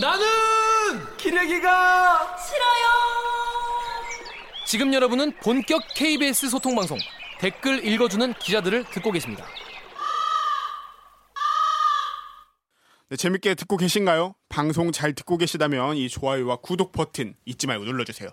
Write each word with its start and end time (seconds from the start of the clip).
나는 0.00 0.26
기레기가 1.16 2.36
싫어요. 2.36 2.84
지금 4.66 4.92
여러분은 4.92 5.32
본격 5.42 5.82
KBS 5.94 6.48
소통 6.48 6.74
방송 6.74 6.98
댓글 7.38 7.84
읽어주는 7.86 8.34
기자들을 8.34 8.84
듣고 8.90 9.12
계십니다. 9.12 9.44
네, 13.10 13.16
재밌게 13.16 13.54
듣고 13.54 13.76
계신가요? 13.76 14.34
방송 14.48 14.90
잘 14.90 15.12
듣고 15.12 15.36
계시다면 15.36 15.96
이 15.96 16.08
좋아요와 16.08 16.56
구독 16.56 16.90
버튼 16.92 17.34
잊지 17.44 17.66
말고 17.68 17.84
눌러주세요. 17.84 18.30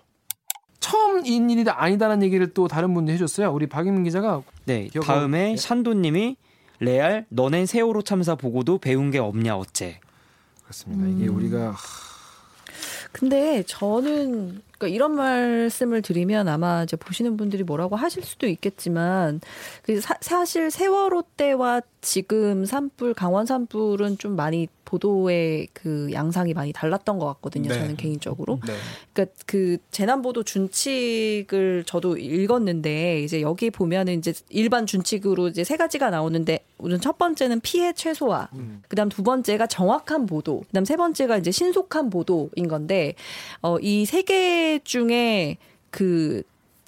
처음 0.80 1.24
인 1.24 1.48
일이 1.50 1.64
아니다라는 1.68 2.24
얘기를 2.24 2.52
또 2.54 2.66
다른 2.66 2.92
분이 2.92 3.12
해줬어요. 3.12 3.52
우리 3.52 3.68
박임 3.68 4.02
기자가 4.02 4.42
네, 4.64 4.88
기억하고- 4.88 5.06
다음에 5.06 5.50
네. 5.50 5.56
샨도님이 5.56 6.36
레알 6.80 7.26
너넨 7.28 7.66
세월호 7.66 8.02
참사 8.02 8.34
보고도 8.34 8.78
배운 8.78 9.12
게 9.12 9.18
없냐 9.20 9.56
어째. 9.56 10.00
그렇습니다. 10.72 11.06
이게 11.06 11.28
우리가 11.28 11.76
근데 13.12 13.62
저는 13.66 14.62
그러니까 14.82 14.88
이런 14.96 15.12
말씀을 15.14 16.02
드리면 16.02 16.48
아마 16.48 16.82
이제 16.82 16.96
보시는 16.96 17.36
분들이 17.36 17.62
뭐라고 17.62 17.94
하실 17.94 18.24
수도 18.24 18.48
있겠지만 18.48 19.40
그 19.82 20.00
사, 20.00 20.16
사실 20.20 20.72
세월호 20.72 21.22
때와 21.36 21.82
지금 22.00 22.64
산불 22.64 23.14
강원 23.14 23.46
산불은 23.46 24.18
좀 24.18 24.34
많이 24.34 24.66
보도의 24.84 25.68
그 25.72 26.10
양상이 26.12 26.52
많이 26.52 26.72
달랐던 26.72 27.18
것 27.18 27.26
같거든요. 27.26 27.68
네. 27.68 27.78
저는 27.78 27.96
개인적으로. 27.96 28.60
네. 28.66 28.74
그러니까 29.12 29.34
그 29.46 29.78
재난보도 29.90 30.42
준칙을 30.42 31.84
저도 31.86 32.18
읽었는데 32.18 33.22
이제 33.22 33.40
여기 33.40 33.70
보면은 33.70 34.18
이제 34.18 34.34
일반 34.50 34.84
준칙으로 34.84 35.48
이제 35.48 35.64
세 35.64 35.76
가지가 35.76 36.10
나오는데 36.10 36.64
우선 36.78 37.00
첫 37.00 37.16
번째는 37.16 37.60
피해 37.60 37.92
최소화, 37.94 38.48
그다음 38.88 39.08
두 39.08 39.22
번째가 39.22 39.68
정확한 39.68 40.26
보도, 40.26 40.64
그다음 40.66 40.84
세 40.84 40.96
번째가 40.96 41.38
이제 41.38 41.52
신속한 41.52 42.10
보도인 42.10 42.66
건데 42.68 43.14
어 43.62 43.78
이 43.80 44.02
세 44.04 44.22
개 44.24 44.71
중에 44.80 45.58
그 45.90 46.42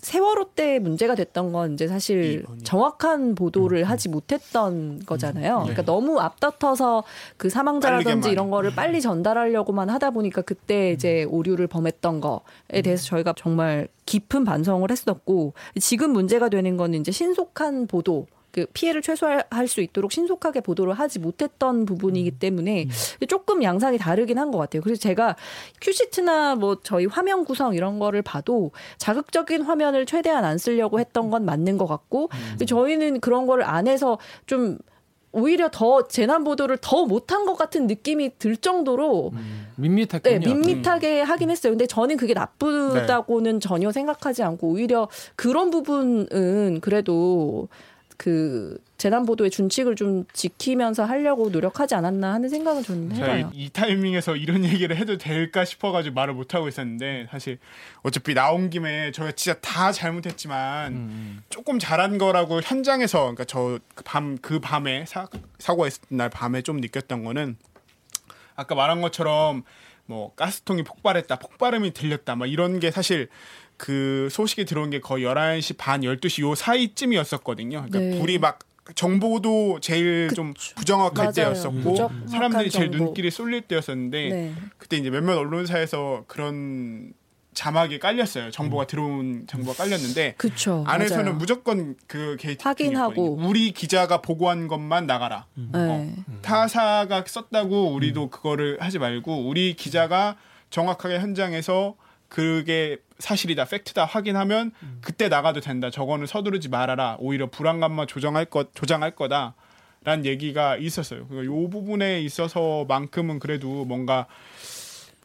세월호 0.05 0.51
때 0.55 0.79
문제가 0.79 1.15
됐던 1.15 1.53
건 1.53 1.73
이제 1.73 1.89
사실. 1.89 2.45
정확한 2.63 3.35
보도를 3.35 3.85
하지 3.85 4.11
못했던 4.11 5.01
거잖아요. 5.07 5.61
그러니까 5.61 5.83
너무 5.83 6.21
앞다퉈서 6.21 7.05
그 7.39 7.49
사망자라든지. 7.49 8.31
이런 8.31 8.51
거를 8.51 8.75
빨리 8.75 9.01
전달하려고만 9.01 9.89
하다 9.89 10.11
보니까 10.11 10.43
그때 10.43 10.93
이제 10.93 11.25
오류를 11.25 11.67
범했던 11.69 12.21
거에 12.21 12.83
대해서 12.83 13.05
저희가 13.05 13.33
정말 13.37 13.89
깊은 14.05 14.45
반성을 14.45 14.91
했었고 14.91 15.55
지금 15.81 16.13
문제가 16.13 16.51
되는 16.51 16.77
거는 16.77 17.01
이제 17.01 17.11
신속한 17.11 17.87
보도 17.87 18.27
그 18.55 18.67
피해를 18.73 19.03
최소화할 19.03 19.67
수 19.67 19.81
있도록 19.81 20.13
신속하게 20.13 20.61
보도를 20.61 20.95
하지 20.95 21.19
못했던 21.19 21.85
부분이기 21.85 22.31
때문에 22.31 22.87
조금 23.29 23.65
양상이 23.65 23.99
다르긴 23.99 24.39
한 24.39 24.53
것 24.53 24.59
같아요. 24.59 24.81
그래서 24.83 25.01
제가 25.01 25.35
큐시트나 25.81 26.55
뭐 26.55 26.79
저희 26.85 27.07
화면 27.07 27.45
구성 27.45 27.75
이런 27.75 27.99
거를 27.99 28.23
봐도 28.23 28.71
자극적인 28.99 29.63
화면을 29.63 30.07
최대한 30.07 30.45
안 30.45 30.59
쓰려고 30.59 31.01
했던 31.01 31.31
건 31.31 31.45
맞는 31.45 31.79
것 31.79 31.87
같고 31.87 32.29
저희는 32.65 33.19
그런 33.21 33.47
거를 33.47 33.65
안 33.65 33.89
해서 33.89 34.19
좀 34.47 34.79
오히려 35.33 35.69
더 35.73 36.07
재난 36.07 36.45
보도를 36.45 36.79
더 36.81 37.07
못한 37.07 37.45
것 37.45 37.57
같은 37.57 37.89
느낌이 37.89 38.39
들 38.39 38.57
정도로 38.57 39.33
밋밋했군요. 39.77 40.39
네, 40.39 40.55
밋밋하게 40.55 41.23
하긴 41.23 41.51
했어요. 41.51 41.73
근데 41.73 41.89
저는 41.89 42.17
그게 42.17 42.35
나쁘다고는 42.35 43.59
전혀 43.59 43.91
생각하지 43.91 44.45
않고 44.45 44.69
오히려 44.69 45.09
그런 45.35 45.71
부분은 45.71 46.79
그래도 46.81 47.69
그 48.17 48.79
재난 48.97 49.27
보도의 49.27 49.51
준칙을 49.51 49.97
좀 49.97 50.25
지키면서 50.33 51.05
하려고 51.05 51.51
노력하지 51.51 51.95
않았나 51.95 52.33
하는 52.35 52.49
생각은 52.49 52.83
저는 52.83 53.11
저희 53.11 53.21
해봐요. 53.21 53.51
이 53.53 53.69
타이밍에서 53.71 54.37
이런 54.37 54.65
얘기를 54.65 54.97
해도 54.97 55.19
될까 55.19 55.65
싶어가지고 55.65 56.15
말을 56.15 56.35
못 56.35 56.55
하고 56.55 56.69
있었는데 56.69 57.29
사실 57.31 57.59
어차피 58.03 58.35
나온 58.35 58.71
김에 58.71 59.11
저희가 59.13 59.33
진짜 59.33 59.59
다 59.61 59.93
잘못했지만 59.93 61.43
조금 61.51 61.79
잘한 61.79 62.19
거라고 62.19 62.61
현장에서 62.61 63.35
그러니까 63.35 63.45
저밤그 63.45 64.61
밤에 64.61 65.05
사, 65.07 65.29
사고가 65.59 65.89
있었던 65.89 66.17
날 66.17 66.31
밤에 66.31 66.63
좀 66.63 66.79
느꼈던 66.79 67.25
거는 67.25 67.57
아까 68.57 68.75
말한 68.75 69.01
것처럼 69.01 69.65
뭐 70.07 70.35
가스통이 70.35 70.83
폭발했다, 70.83 71.37
폭발음이 71.39 71.93
들렸다, 71.93 72.37
막 72.37 72.47
이런 72.47 72.79
게 72.79 72.91
사실 72.91 73.29
그 73.77 74.29
소식이 74.31 74.65
들어온 74.65 74.91
게 74.91 75.01
거의 75.01 75.25
11시 75.25 75.77
반, 75.77 76.03
12시 76.03 76.43
요 76.43 76.55
사이쯤이었었거든요. 76.55 77.87
그러니까 77.89 77.99
네. 77.99 78.19
불이 78.19 78.39
막 78.39 78.61
정보도 78.95 79.79
제일 79.81 80.29
좀 80.35 80.53
부정확할 80.77 81.15
맞아요. 81.27 81.33
때였었고 81.33 81.97
사람들이 82.29 82.71
제일 82.71 82.91
정보. 82.91 83.05
눈길이 83.05 83.31
쏠릴 83.31 83.63
때였었는데 83.63 84.29
네. 84.29 84.55
그때 84.79 84.97
이제 84.99 85.11
몇몇 85.11 85.39
언론사에서 85.39 86.25
그런 86.27 87.15
자막이 87.55 87.99
깔렸어요. 87.99 88.47
음. 88.47 88.51
정보가 88.51 88.87
들어온 88.87 89.47
정보가 89.47 89.85
깔렸는데 89.85 90.35
그쵸. 90.37 90.85
안에서는 90.87 91.25
맞아요. 91.25 91.37
무조건 91.39 91.97
그 92.07 92.37
게이트 92.39 92.63
확인하고. 92.63 93.37
우리 93.37 93.71
기자가 93.71 94.21
보고한 94.21 94.69
것만 94.69 95.07
나가라. 95.07 95.47
네. 95.55 95.65
어. 95.73 96.13
타사가 96.43 97.25
썼다고 97.27 97.91
음. 97.91 97.95
우리도 97.95 98.29
그거를 98.31 98.77
하지 98.81 98.99
말고 98.99 99.49
우리 99.49 99.75
기자가 99.75 100.37
정확하게 100.71 101.21
현장에서 101.21 101.95
그게 102.29 102.99
사실이다, 103.25 103.65
팩트다 103.65 104.05
확인하면 104.05 104.73
음. 104.83 104.99
그때 105.01 105.29
나가도 105.29 105.61
된다. 105.61 105.91
저거는 105.91 106.27
서두르지 106.27 106.69
말아라. 106.69 107.17
오히려 107.19 107.49
불안감만 107.49 108.07
조장할 108.07 108.45
것 108.45 108.75
조장할 108.75 109.13
거다. 109.13 109.55
라는 110.05 110.27
얘기가 110.27 110.77
있었어요. 110.77 111.27
그이 111.29 111.47
부분에 111.47 112.21
있어서만큼은 112.21 113.39
그래도 113.39 113.87
뭔가 113.87 114.27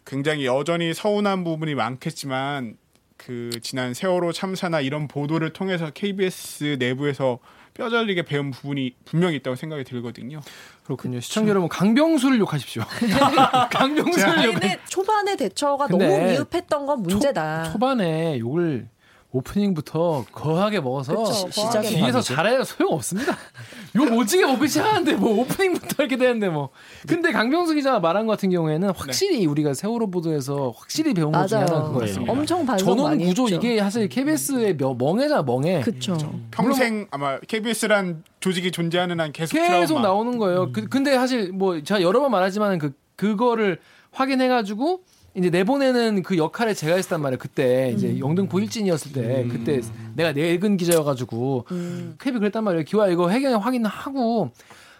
굉장히 0.05 0.45
여전히 0.45 0.93
서운한 0.93 1.43
부분이 1.43 1.75
많겠지만 1.75 2.77
그 3.17 3.49
지난 3.61 3.93
세월호 3.93 4.31
참사나 4.31 4.79
이런 4.79 5.09
보도를 5.09 5.51
통해서 5.51 5.91
KBS 5.91 6.77
내부에서 6.79 7.39
뼈저리게 7.79 8.23
배운 8.23 8.51
부분이 8.51 8.95
분명히 9.05 9.37
있다고 9.37 9.55
생각이 9.55 9.85
들거든요. 9.85 10.41
그렇군요. 10.83 11.21
시청자 11.21 11.51
여러분 11.51 11.69
강병수를 11.69 12.37
욕하십시오. 12.39 12.83
강병수를 13.71 14.43
욕. 14.43 14.51
근데 14.51 14.77
초반의 14.89 15.37
대처가 15.37 15.87
근데 15.87 16.05
너무 16.07 16.27
미흡했던 16.29 16.85
건 16.85 17.01
문제다. 17.03 17.63
초, 17.63 17.71
초반에 17.71 18.37
욕을 18.39 18.89
오프닝부터 19.31 20.25
거하게 20.31 20.79
먹어서 20.79 21.15
그쵸, 21.15 21.33
시- 21.51 21.61
거하게 21.61 21.89
뒤에서. 21.89 22.19
잘해야 22.21 22.63
소용 22.63 22.93
없습니다. 22.93 23.37
욕 23.95 24.11
오지게 24.17 24.43
먹고 24.45 24.65
시작하는데 24.65 25.13
뭐 25.15 25.41
오프닝부터 25.41 25.87
이렇게 26.03 26.17
되는데 26.17 26.49
뭐. 26.49 26.69
근데 27.07 27.31
강병수 27.31 27.75
기자가 27.75 27.99
말한 27.99 28.25
것 28.25 28.31
같은 28.33 28.49
경우에는 28.49 28.89
확실히 28.95 29.45
우리가 29.45 29.75
세월호 29.75 30.09
보도에서 30.09 30.73
확실히 30.75 31.13
배운 31.13 31.31
것 31.31 31.45
중에 31.47 31.59
하나는 31.59 31.79
맞아요. 31.79 31.93
그거예요. 31.93 32.25
엄청 32.27 32.65
반성 32.65 32.87
전원 32.87 33.11
많이 33.11 33.25
구조 33.25 33.43
했죠. 33.43 33.55
이게 33.57 33.79
사실 33.79 34.09
KBS의 34.09 34.77
멍해자 34.97 35.43
멍해. 35.43 35.81
그쵸. 35.81 36.17
평생 36.49 37.07
아마 37.11 37.37
KBS란 37.39 38.23
조직이 38.39 38.71
존재하는 38.71 39.19
한 39.19 39.31
계속 39.31 39.53
계속 39.57 39.87
트라우마. 39.95 40.07
나오는 40.07 40.37
거예요. 40.39 40.71
그, 40.71 40.87
근데 40.87 41.13
사실 41.15 41.51
뭐 41.51 41.81
제가 41.83 42.01
여러 42.01 42.19
번 42.19 42.31
말하지만 42.31 42.79
그 42.79 42.93
그거를 43.15 43.77
확인해가지고 44.11 45.01
이제 45.39 45.49
내보내는 45.49 46.21
그 46.23 46.37
역할에 46.37 46.73
제가 46.73 46.95
했단 46.95 47.21
말이에요. 47.21 47.37
그때. 47.39 47.91
이제 47.95 48.19
영등포 48.19 48.59
일진이었을 48.59 49.13
때. 49.13 49.47
그때 49.49 49.81
내가 50.15 50.31
내근 50.33 50.77
기자여가지고 50.77 51.65
캡이 52.19 52.37
그랬단 52.39 52.63
말이에요. 52.63 52.83
기와 52.85 53.07
이거 53.07 53.29
해경에 53.29 53.55
확인하고. 53.55 54.51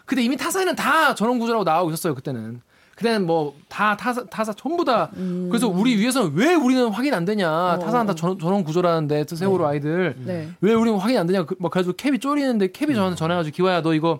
근데 0.05 0.23
이미 0.23 0.35
타사에는 0.35 0.75
다 0.75 1.13
전원 1.13 1.37
구조라고 1.39 1.63
나오고 1.63 1.91
있었어요. 1.91 2.15
그때는. 2.15 2.61
그때는 2.95 3.25
뭐 3.27 3.53
다 3.69 3.95
타사 3.95 4.25
타사 4.25 4.51
전부 4.51 4.83
다. 4.83 5.09
그래서 5.49 5.67
우리 5.69 5.95
위해서는 5.97 6.31
왜 6.33 6.53
우리는 6.53 6.85
확인 6.89 7.13
안 7.13 7.23
되냐. 7.23 7.79
타사는 7.79 8.07
다 8.07 8.13
전, 8.15 8.37
전원 8.37 8.63
구조라는데 8.65 9.23
또 9.25 9.35
세월호 9.37 9.65
아이들. 9.65 10.15
네. 10.25 10.49
왜 10.59 10.73
우리는 10.73 10.97
확인 10.99 11.17
안 11.17 11.25
되냐. 11.27 11.45
그, 11.45 11.55
뭐 11.59 11.69
그래가지고 11.69 11.95
캡이 11.95 12.19
쫄리는데 12.19 12.71
캡이 12.73 12.95
저한테 12.95 13.15
전해가지고 13.15 13.55
기와야 13.55 13.81
너 13.81 13.93
이거 13.93 14.19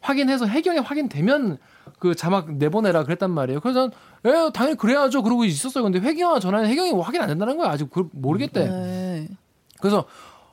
확인해서 0.00 0.44
해경에 0.46 0.80
확인되면 0.80 1.56
그 1.98 2.14
자막 2.14 2.52
내보내라 2.54 3.04
그랬단 3.04 3.30
말이에요. 3.30 3.60
그래서 3.60 3.90
난, 4.22 4.34
에 4.34 4.50
당연히 4.52 4.76
그래야죠. 4.76 5.22
그러고 5.22 5.44
있었어요. 5.44 5.84
근데 5.84 6.00
해경아 6.00 6.40
전화는 6.40 6.68
해경이 6.68 6.92
뭐 6.92 7.02
확인 7.02 7.20
안 7.20 7.28
된다는 7.28 7.56
거야. 7.56 7.70
아직 7.70 7.88
그걸 7.88 8.08
모르겠대. 8.12 8.68
네. 8.68 9.28
그래서 9.80 10.04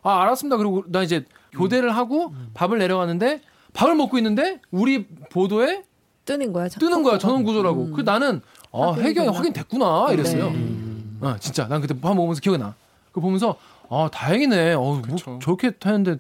아 0.04 0.22
알았습니다. 0.22 0.58
그리고 0.58 0.84
나 0.88 1.04
이제 1.04 1.26
교대를 1.52 1.96
하고 1.96 2.34
밥을 2.54 2.78
내려갔는데 2.78 3.42
밥을 3.74 3.96
먹고 3.96 4.18
있는데 4.18 4.62
우리 4.72 5.06
보도에 5.32 5.84
뜨는 6.26 6.54
거야. 6.54 6.68
뜨는 6.68 7.04
거야 7.04 7.18
전원 7.18 7.44
구조라고. 7.44 7.92
그 7.92 8.02
나는 8.02 8.42
아 8.72 8.96
되나? 8.96 9.32
확인됐구나 9.32 10.08
이랬어요. 10.12 10.52
네. 10.52 10.68
어 11.22 11.36
진짜 11.40 11.68
난 11.68 11.82
그때 11.82 12.00
밥 12.00 12.16
먹으면서 12.16 12.42
기억이 12.42 12.58
나. 12.58 12.76
그 13.12 13.20
보면서 13.20 13.58
아 13.90 14.10
다행이네. 14.12 14.74
어, 14.74 14.82
뭐 14.82 15.02
그쵸. 15.02 15.40
저렇게 15.42 15.72
타는데 15.72 16.18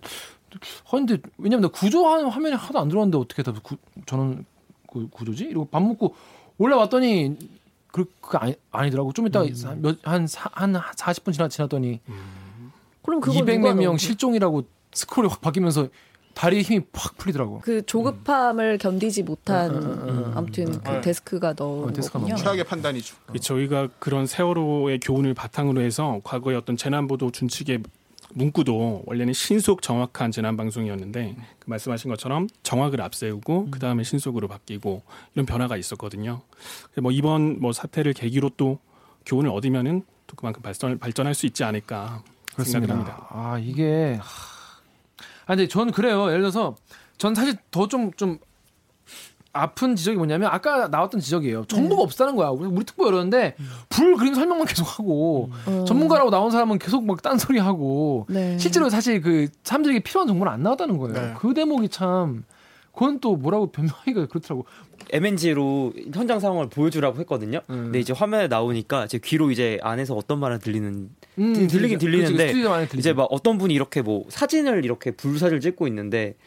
근데 0.89 1.17
왜냐면 1.37 1.63
나 1.63 1.67
구조하는 1.67 2.29
화면이 2.29 2.55
하나도 2.55 2.79
안 2.79 2.87
들어왔는데 2.87 3.17
어떻게 3.17 3.43
다 3.43 3.53
구, 3.61 3.77
저는 4.05 4.37
그 4.37 4.43
구조지? 5.11 5.45
이러고 5.45 5.67
밥 5.69 5.81
먹고 5.81 6.15
올라왔더니 6.57 7.37
그, 7.91 8.05
그 8.21 8.37
아니, 8.37 8.55
아니더라고. 8.71 9.13
좀 9.13 9.27
이따 9.27 9.41
몇한 9.41 10.27
한 10.33 10.73
40분 10.73 11.33
지나 11.33 11.47
지났더니 11.47 12.01
그럼 13.01 13.21
그거 13.21 13.39
200몇 13.39 13.57
누가 13.59 13.73
명 13.73 13.97
실종이라고 13.97 14.63
스크롤이 14.93 15.29
확 15.29 15.41
바뀌면서 15.41 15.87
다리에 16.33 16.61
힘이 16.61 16.85
팍 16.91 17.17
풀리더라고. 17.17 17.61
그 17.63 17.83
조급함을 17.83 18.77
견디지 18.77 19.23
못한 19.23 19.71
음, 19.71 19.81
음, 19.81 20.09
음, 20.09 20.31
아무튼 20.35 20.79
그 20.83 20.89
네. 20.89 21.01
데스크가 21.01 21.55
넣은 21.57 21.89
어, 21.89 22.01
거군요. 22.11 22.35
최악의 22.35 22.63
판단이죠. 22.65 23.15
그 23.25 23.39
저희가 23.39 23.89
그런 23.97 24.27
세월호의 24.27 24.99
교훈을 24.99 25.33
바탕으로 25.33 25.81
해서 25.81 26.21
과거의 26.23 26.55
어떤 26.57 26.77
재난보도 26.77 27.31
준칙의 27.31 27.81
문구도 28.33 29.03
원래는 29.05 29.33
신속 29.33 29.81
정확한 29.81 30.31
재난 30.31 30.57
방송이었는데 30.57 31.35
그 31.59 31.69
말씀하신 31.69 32.09
것처럼 32.09 32.47
정확을 32.63 33.01
앞세우고 33.01 33.69
그 33.71 33.79
다음에 33.79 34.03
신속으로 34.03 34.47
바뀌고 34.47 35.01
이런 35.33 35.45
변화가 35.45 35.77
있었거든요. 35.77 36.41
뭐 37.01 37.11
이번 37.11 37.59
뭐 37.59 37.71
사태를 37.73 38.13
계기로 38.13 38.51
또 38.57 38.79
교훈을 39.25 39.49
얻으면은 39.49 40.03
또 40.27 40.35
그만큼 40.35 40.61
발전 40.61 40.99
발전할 40.99 41.33
수 41.33 41.45
있지 41.45 41.63
않을까 41.63 42.23
생각을 42.57 42.89
합니다. 42.89 43.27
아 43.29 43.57
이게 43.59 44.17
하... 44.19 44.23
아 45.45 45.55
근데 45.55 45.67
전 45.67 45.91
그래요. 45.91 46.27
예를 46.27 46.41
들어서 46.41 46.75
전 47.17 47.33
사실 47.33 47.55
더 47.71 47.87
좀 47.87 48.11
좀 48.13 48.39
아픈 49.57 49.95
지적이 49.95 50.17
뭐냐면 50.17 50.49
아까 50.51 50.87
나왔던 50.87 51.19
지적이에요. 51.19 51.65
정보가 51.65 52.01
없다는 52.03 52.35
거야. 52.35 52.49
우리, 52.49 52.67
우리 52.67 52.85
특보 52.85 53.07
열었는데 53.07 53.55
불 53.89 54.15
그림 54.15 54.33
설명만 54.33 54.67
계속 54.67 54.99
하고 54.99 55.51
어. 55.65 55.85
전문가라고 55.87 56.29
나온 56.29 56.51
사람은 56.51 56.79
계속 56.79 57.05
막 57.05 57.21
딴소리 57.21 57.59
하고 57.59 58.25
네. 58.29 58.57
실제로 58.57 58.89
사실 58.89 59.21
그 59.21 59.47
사람들에게 59.63 59.99
필요한 60.01 60.27
정보는 60.27 60.51
안 60.51 60.63
나왔다는 60.63 60.97
거예요. 60.97 61.13
네. 61.13 61.33
그 61.37 61.53
대목이 61.53 61.89
참 61.89 62.43
그건 62.97 63.19
또 63.19 63.35
뭐라고 63.35 63.71
변명하기가 63.71 64.25
그렇더라고. 64.25 64.65
MNG로 65.11 65.93
현장 66.11 66.39
상황을 66.39 66.67
보여주라고 66.67 67.19
했거든요. 67.19 67.61
음. 67.69 67.83
근데 67.85 67.99
이제 67.99 68.11
화면에 68.11 68.47
나오니까 68.47 69.05
제 69.05 69.19
귀로 69.19 69.51
이제 69.51 69.77
안에서 69.83 70.15
어떤 70.15 70.39
말은 70.39 70.57
들리는 70.57 71.09
음, 71.37 71.67
들리긴 71.67 71.99
들리죠. 71.99 72.35
들리는데 72.35 72.85
그치. 72.87 72.97
이제 72.97 73.13
막 73.13 73.27
어떤 73.29 73.59
분이 73.59 73.71
이렇게 73.71 74.01
뭐 74.01 74.25
사진을 74.29 74.83
이렇게 74.83 75.11
불사를 75.11 75.57
찍고 75.59 75.87
있는데 75.87 76.37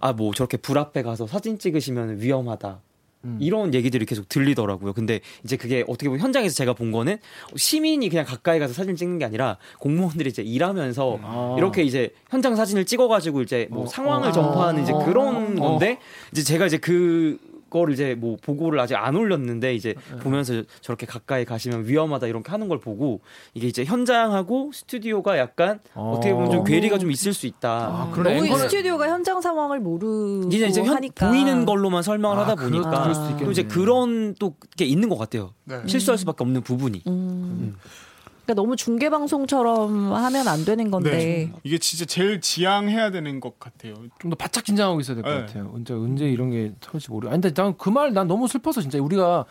아뭐 0.00 0.34
저렇게 0.34 0.56
불 0.56 0.78
앞에 0.78 1.02
가서 1.02 1.28
사진 1.28 1.60
찍으시면 1.60 2.20
위험하다. 2.20 2.80
음. 3.24 3.38
이런 3.40 3.74
얘기들이 3.74 4.06
계속 4.06 4.28
들리더라고요. 4.28 4.92
근데 4.92 5.20
이제 5.44 5.56
그게 5.56 5.84
어떻게 5.86 6.08
보면 6.08 6.20
현장에서 6.20 6.54
제가 6.54 6.74
본 6.74 6.92
거는 6.92 7.18
시민이 7.56 8.08
그냥 8.08 8.24
가까이 8.24 8.58
가서 8.58 8.72
사진 8.72 8.96
찍는 8.96 9.18
게 9.18 9.24
아니라 9.24 9.58
공무원들이 9.80 10.30
이제 10.30 10.42
일하면서 10.42 11.18
아. 11.22 11.54
이렇게 11.58 11.82
이제 11.82 12.10
현장 12.30 12.56
사진을 12.56 12.84
찍어가지고 12.84 13.42
이제 13.42 13.68
뭐 13.70 13.84
어, 13.84 13.86
상황을 13.86 14.28
어. 14.28 14.32
전파하는 14.32 14.82
이제 14.82 14.92
어. 14.92 15.04
그런 15.04 15.58
어. 15.58 15.68
건데 15.68 15.98
이제 16.32 16.42
제가 16.42 16.66
이제 16.66 16.78
그 16.78 17.38
거를 17.74 17.92
이제 17.92 18.14
뭐 18.14 18.36
보고를 18.40 18.78
아직 18.78 18.94
안 18.94 19.16
올렸는데 19.16 19.74
이제 19.74 19.94
네. 20.12 20.16
보면서 20.18 20.62
저렇게 20.80 21.06
가까이 21.06 21.44
가시면 21.44 21.88
위험하다 21.88 22.28
이렇게 22.28 22.48
하는 22.52 22.68
걸 22.68 22.78
보고 22.78 23.20
이게 23.52 23.66
이제 23.66 23.84
현장하고 23.84 24.70
스튜디오가 24.72 25.36
약간 25.38 25.80
어. 25.94 26.12
어. 26.12 26.14
떻게 26.20 26.32
보면 26.32 26.50
좀 26.52 26.60
어. 26.60 26.64
괴리가 26.64 26.98
좀 26.98 27.10
있을 27.10 27.32
수 27.32 27.46
있다. 27.48 27.68
아, 27.70 28.10
그러네. 28.12 28.36
너무 28.36 28.46
이 28.46 28.50
앵커는- 28.50 28.58
스튜디오가 28.70 29.08
현장 29.08 29.40
상황을 29.40 29.80
모르고 29.80 30.48
이제 30.52 30.66
이제 30.68 30.82
현, 30.82 30.94
하니까 30.96 31.28
보이는 31.28 31.64
걸로만 31.64 32.02
설명을 32.04 32.36
아, 32.38 32.42
하다 32.42 32.54
보니까 32.62 32.90
그럴 33.02 33.14
수도 33.14 33.26
있겠네. 33.30 33.44
또 33.46 33.50
이제 33.50 33.62
그런 33.64 34.34
또 34.36 34.54
게 34.76 34.84
있는 34.84 35.08
것 35.08 35.16
같아요. 35.18 35.52
네. 35.64 35.80
실수할 35.86 36.16
수밖에 36.18 36.42
없는 36.44 36.62
부분이. 36.62 37.02
음. 37.08 37.76
그러니까 38.44 38.54
너무 38.54 38.76
중계 38.76 39.08
방송처럼 39.08 40.12
하면 40.12 40.48
안 40.48 40.64
되는 40.64 40.90
건데 40.90 41.10
네. 41.10 41.52
이게 41.62 41.78
진짜 41.78 42.04
제일 42.04 42.40
지양해야 42.40 43.10
되는 43.10 43.40
것 43.40 43.58
같아요. 43.58 43.94
좀 44.20 44.30
더 44.30 44.36
바짝 44.36 44.64
긴장하고 44.64 45.00
있어야 45.00 45.14
될것 45.16 45.32
네. 45.32 45.40
같아요. 45.46 45.70
언제 45.74 45.94
언제 45.94 46.26
이런 46.28 46.50
게 46.50 46.72
터질지 46.80 47.10
모르. 47.10 47.28
아니 47.28 47.40
근데 47.40 47.54
난 47.54 47.74
그 47.76 47.90
말 47.90 48.12
난 48.12 48.26
너무 48.28 48.46
슬퍼서 48.46 48.80
진짜 48.82 49.00
우리가 49.00 49.44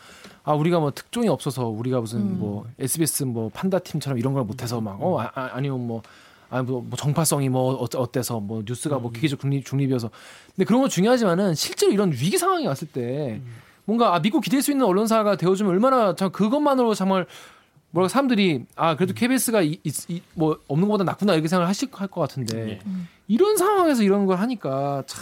아 0.44 0.54
우리가 0.54 0.80
뭐 0.80 0.92
특종이 0.92 1.28
없어서 1.28 1.68
우리가 1.68 2.02
무슨 2.02 2.20
음. 2.20 2.38
뭐 2.40 2.66
SBS 2.80 3.24
뭐 3.24 3.50
판다 3.54 3.80
팀처럼 3.80 4.20
이런 4.20 4.34
걸 4.34 4.44
못해서 4.44 4.80
막어 4.80 5.22
아, 5.22 5.32
아, 5.34 5.50
아니면 5.54 5.88
뭐 5.88 6.02
아니 6.50 6.66
뭐, 6.68 6.82
뭐 6.88 6.96
정파성이 6.96 7.50
뭐 7.50 7.74
어째- 7.82 7.98
어때서 7.98 8.40
뭐 8.40 8.62
뉴스가 8.64 9.00
뭐 9.00 9.12
기계적 9.12 9.40
중립 9.40 9.66
중립이어서 9.66 10.12
근데 10.56 10.66
그런 10.66 10.82
건 10.82 10.90
중요하지만은 10.92 11.56
실제로 11.56 11.92
이런 11.92 12.12
위기 12.12 12.38
상황이 12.38 12.68
왔을 12.68 12.88
때 12.88 13.42
뭔가 13.86 14.14
아 14.16 14.20
믿고 14.20 14.40
기댈 14.40 14.62
수 14.62 14.70
있는 14.72 14.86
언론사가 14.86 15.36
되어주면 15.36 15.72
얼마나 15.72 16.14
참 16.16 16.32
그것만으로 16.32 16.94
정말 16.94 17.26
뭐랄까 17.94 18.10
사람들이 18.12 18.66
아 18.76 18.96
그래도 18.96 19.14
KBS가 19.14 19.62
이, 19.62 19.80
이, 19.84 20.22
뭐 20.34 20.60
없는 20.68 20.88
것보다 20.88 21.04
낫구나 21.04 21.34
이렇게 21.34 21.48
생각을 21.48 21.68
하실 21.70 21.90
할 21.92 22.08
것 22.08 22.22
같은데 22.22 22.80
이런 23.28 23.56
상황에서 23.56 24.02
이런 24.04 24.26
걸 24.26 24.40
하니까 24.40 25.04
참, 25.06 25.22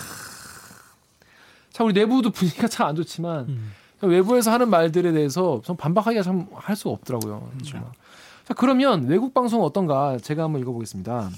참 1.74 1.86
우리 1.88 1.94
내부도 1.94 2.32
분위기가 2.34 2.68
참 2.68 2.88
안 2.88 2.96
좋지만 2.96 3.72
외부에서 4.02 4.52
하는 4.52 4.70
말들에 4.70 5.12
대해서 5.12 5.62
좀 5.64 5.76
반박하기가 5.78 6.24
참 6.24 6.48
할 6.56 6.76
수가 6.76 6.92
없더라고요. 6.92 7.52
정말. 7.64 7.90
자 8.46 8.54
그러면 8.54 9.06
외국 9.08 9.34
방송 9.34 9.62
어떤가 9.64 10.18
제가 10.18 10.44
한번 10.44 10.62
읽어보겠습니다. 10.62 11.30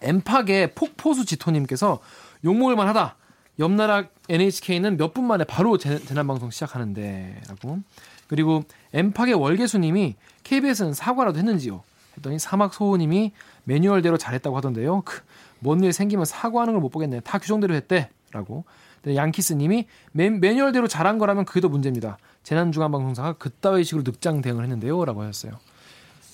엠팍의 0.00 0.74
폭포수 0.74 1.24
지토님께서 1.26 1.98
욕먹을 2.44 2.74
만 2.76 2.88
하다. 2.88 3.16
옆나라 3.58 4.04
NHK는 4.28 4.96
몇 4.96 5.12
분 5.12 5.26
만에 5.26 5.44
바로 5.44 5.76
재- 5.78 5.98
재난방송 6.04 6.50
시작하는데라고. 6.50 7.80
그리고 8.28 8.62
엠팍의 8.92 9.34
월계수님이 9.34 10.14
KBS는 10.44 10.94
사과라도 10.94 11.38
했는지요? 11.38 11.82
했더니 12.16 12.38
사막 12.38 12.72
소호님이 12.74 13.32
매뉴얼대로 13.64 14.16
잘했다고 14.16 14.56
하던데요. 14.56 15.02
그, 15.04 15.20
뭔일 15.60 15.92
생기면 15.92 16.24
사과하는 16.24 16.74
걸 16.74 16.80
못 16.80 16.90
보겠네. 16.90 17.20
다 17.20 17.38
규정대로 17.38 17.74
했대 17.74 18.08
라고. 18.30 18.64
근데 19.02 19.16
양키스님이 19.16 19.86
매, 20.12 20.30
매뉴얼대로 20.30 20.86
잘한 20.88 21.18
거라면 21.18 21.44
그게 21.44 21.60
더 21.60 21.68
문제입니다. 21.68 22.18
재난중앙방송사가 22.44 23.34
그따위 23.34 23.84
식으로 23.84 24.02
늑장 24.06 24.40
대응을 24.42 24.62
했는데요 24.64 25.04
라고 25.04 25.22
하셨어요. 25.22 25.52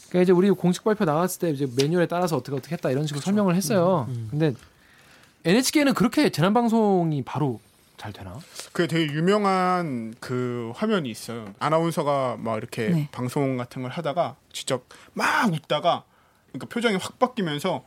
그러니까 0.08 0.22
이제 0.22 0.32
우리 0.32 0.50
공식 0.50 0.84
발표 0.84 1.04
나왔을 1.04 1.40
때 1.40 1.50
이제 1.50 1.66
매뉴얼에 1.76 2.06
따라서 2.06 2.36
어떻게 2.36 2.56
어떻게 2.56 2.74
했다 2.74 2.90
이런 2.90 3.06
식으로 3.06 3.20
설명을 3.20 3.54
했어요. 3.56 4.08
근데 4.30 4.54
NHK는 5.44 5.94
그렇게 5.94 6.30
재난 6.30 6.54
방송이 6.54 7.22
바로 7.22 7.60
잘 7.96 8.12
되나? 8.12 8.38
그 8.72 8.86
되게 8.88 9.12
유명한 9.12 10.14
그 10.20 10.72
화면이 10.74 11.08
있어요. 11.10 11.54
아나운서가 11.58 12.36
막 12.38 12.56
이렇게 12.56 12.88
네. 12.88 13.08
방송 13.12 13.56
같은 13.56 13.82
걸 13.82 13.90
하다가 13.90 14.36
직접 14.52 14.86
막 15.12 15.52
웃다가 15.52 16.04
그러니까 16.48 16.66
표정이 16.68 16.96
확 16.96 17.18
바뀌면서 17.18 17.84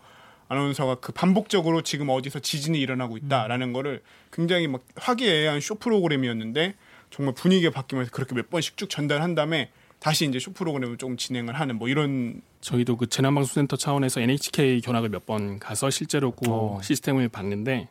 아나운서가 0.50 0.96
그 0.96 1.12
반복적으로 1.12 1.82
지금 1.82 2.08
어디서 2.10 2.40
지진이 2.40 2.80
일어나고 2.80 3.18
있다라는 3.18 3.74
거를 3.74 4.02
굉장히 4.32 4.68
막 4.68 4.82
화기애애한 4.96 5.60
쇼 5.60 5.76
프로그램이었는데 5.76 6.76
정말 7.10 7.36
분위기가 7.36 7.72
바뀌면서 7.72 8.12
그렇게 8.12 8.34
몇 8.34 8.50
번씩 8.50 8.78
쭉 8.78 8.90
전달한 8.90 9.36
다음에 9.36 9.72
다시 10.00 10.26
이제 10.26 10.40
쇼 10.40 10.54
프로그램을 10.54 10.98
조금 10.98 11.18
진행을 11.18 11.60
하는 11.60 11.78
뭐 11.78 11.90
이런 11.90 12.42
저희도 12.62 12.96
그 12.98 13.08
재난방송센터 13.08 13.76
차원에서 13.76 14.22
NHK 14.22 14.80
견학을 14.82 15.10
몇 15.10 15.26
번 15.26 15.60
가서 15.60 15.90
실제로 15.90 16.32
그 16.32 16.46
어. 16.50 16.80
시스템을 16.82 17.28
봤는데 17.28 17.90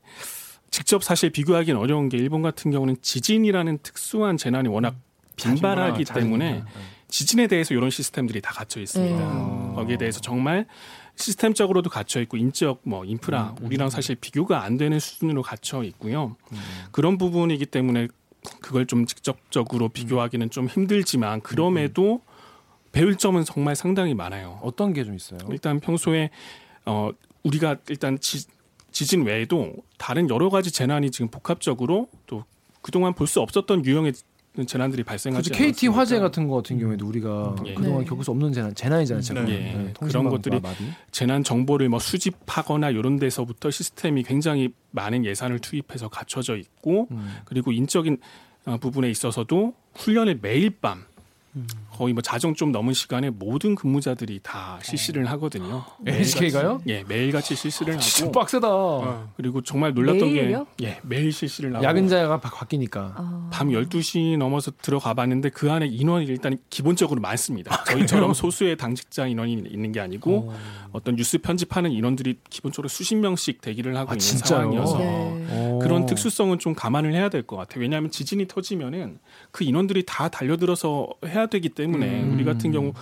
직접 0.70 1.02
사실 1.02 1.30
비교하기는 1.30 1.80
어려운 1.80 2.08
게 2.08 2.16
일본 2.18 2.42
같은 2.42 2.70
경우는 2.70 2.96
지진이라는 3.00 3.78
특수한 3.82 4.36
재난이 4.36 4.68
워낙 4.68 4.96
빈발하기 5.36 6.04
자주 6.04 6.20
때문에 6.20 6.58
자주 6.60 6.70
지진에 7.08 7.46
대해서 7.46 7.72
이런 7.74 7.88
시스템들이 7.90 8.40
다 8.40 8.52
갖춰 8.52 8.80
있습니다. 8.80 9.16
음. 9.16 9.74
거기에 9.74 9.96
대해서 9.96 10.20
정말 10.20 10.66
시스템적으로도 11.14 11.88
갖춰 11.88 12.20
있고 12.22 12.36
인적 12.36 12.80
뭐 12.82 13.04
인프라 13.04 13.54
우리랑 13.62 13.90
사실 13.90 14.16
비교가 14.16 14.62
안 14.64 14.76
되는 14.76 14.98
수준으로 14.98 15.42
갖춰 15.42 15.82
있고요. 15.84 16.36
그런 16.90 17.16
부분이기 17.16 17.66
때문에 17.66 18.08
그걸 18.60 18.86
좀 18.86 19.06
직접적으로 19.06 19.88
비교하기는 19.88 20.50
좀 20.50 20.66
힘들지만 20.66 21.40
그럼에도 21.40 22.20
배울 22.92 23.16
점은 23.16 23.44
정말 23.44 23.76
상당히 23.76 24.14
많아요. 24.14 24.58
어떤 24.62 24.92
게 24.92 25.04
좀 25.04 25.14
있어요? 25.14 25.38
일단 25.50 25.80
평소에 25.80 26.30
어 26.84 27.10
우리가 27.44 27.76
일단 27.88 28.18
지, 28.18 28.46
지진 28.96 29.26
외에도 29.26 29.74
다른 29.98 30.30
여러 30.30 30.48
가지 30.48 30.70
재난이 30.72 31.10
지금 31.10 31.28
복합적으로 31.28 32.08
또 32.26 32.44
그동안 32.80 33.12
볼 33.12 33.26
수 33.26 33.42
없었던 33.42 33.84
유형의 33.84 34.14
재난들이 34.66 35.02
발생하지 35.02 35.50
그치, 35.50 35.58
KT 35.58 35.66
않았습니까? 35.88 35.98
화재 36.00 36.18
같은 36.18 36.48
거 36.48 36.54
같은 36.54 36.78
경우에도 36.78 37.06
우리가 37.06 37.56
예. 37.66 37.74
그동안 37.74 38.00
네. 38.00 38.06
겪을 38.06 38.24
수 38.24 38.30
없는 38.30 38.54
재난, 38.54 38.74
재난이잖아요. 38.74 39.22
제가. 39.22 39.42
네. 39.42 39.52
예. 39.52 39.72
그런 39.72 39.92
통신망과 39.92 40.30
것들이 40.30 40.60
마비. 40.60 40.84
재난 41.10 41.44
정보를 41.44 41.90
뭐 41.90 41.98
수집하거나 41.98 42.88
이런 42.88 43.18
데서부터 43.18 43.70
시스템이 43.70 44.22
굉장히 44.22 44.70
많은 44.92 45.26
예산을 45.26 45.58
투입해서 45.58 46.08
갖춰져 46.08 46.56
있고 46.56 47.08
음. 47.10 47.36
그리고 47.44 47.72
인적인 47.72 48.16
어, 48.64 48.78
부분에 48.78 49.10
있어서도 49.10 49.74
훈련을 49.94 50.38
매일 50.40 50.70
밤 50.70 51.04
거의 51.96 52.12
뭐 52.12 52.20
자정 52.22 52.54
좀 52.54 52.72
넘은 52.72 52.92
시간에 52.92 53.30
모든 53.30 53.74
근무자들이 53.74 54.40
다 54.42 54.78
실시를 54.82 55.26
하거든요. 55.30 55.84
NHK가요? 56.06 56.82
예, 56.88 57.04
매일같이 57.04 57.54
실시를 57.56 57.98
진짜 57.98 58.24
하고 58.26 58.32
빡세다. 58.32 58.68
어, 58.70 59.32
그리고 59.36 59.62
정말 59.62 59.94
놀랐던 59.94 60.32
매일요? 60.34 60.66
게 60.76 60.86
예, 60.86 60.98
매일 61.02 61.32
실시를 61.32 61.74
하고 61.74 61.84
야근자가 61.84 62.40
바, 62.40 62.50
바뀌니까. 62.50 63.14
아. 63.16 63.50
밤 63.52 63.68
12시 63.70 64.36
넘어서 64.36 64.72
들어가 64.82 65.14
봤는데 65.14 65.48
그 65.50 65.70
안에 65.72 65.86
인원이 65.86 66.26
일단 66.26 66.58
기본적으로 66.68 67.20
많습니다. 67.20 67.82
저희처럼 67.84 68.34
소수의 68.34 68.76
당직자 68.76 69.26
인원이 69.26 69.64
있는 69.70 69.92
게 69.92 70.00
아니고 70.00 70.52
어 70.92 71.00
떤 71.06 71.14
뉴스 71.16 71.38
편집하는 71.38 71.92
인원들이 71.92 72.38
기본적으로 72.50 72.88
수십 72.88 73.14
명씩 73.16 73.60
대기를 73.60 73.96
하고 73.96 74.10
아, 74.10 74.14
있는 74.14 74.18
진짜요? 74.18 74.58
상황이어서 74.60 74.98
네. 74.98 75.46
어. 75.50 75.78
그런 75.82 76.04
특수성은 76.06 76.58
좀 76.58 76.74
감안을 76.74 77.12
해야 77.14 77.28
될 77.28 77.42
것 77.46 77.56
같아요. 77.56 77.80
왜냐하면 77.82 78.10
지진이 78.10 78.48
터지면은 78.48 79.18
그 79.52 79.62
인원들이 79.62 80.02
다 80.04 80.28
달려들어서 80.28 81.08
해야 81.26 81.46
되기 81.46 81.68
때문에 81.68 81.85
음. 81.94 82.34
우리 82.34 82.44
같은 82.44 82.72
경우 82.72 82.92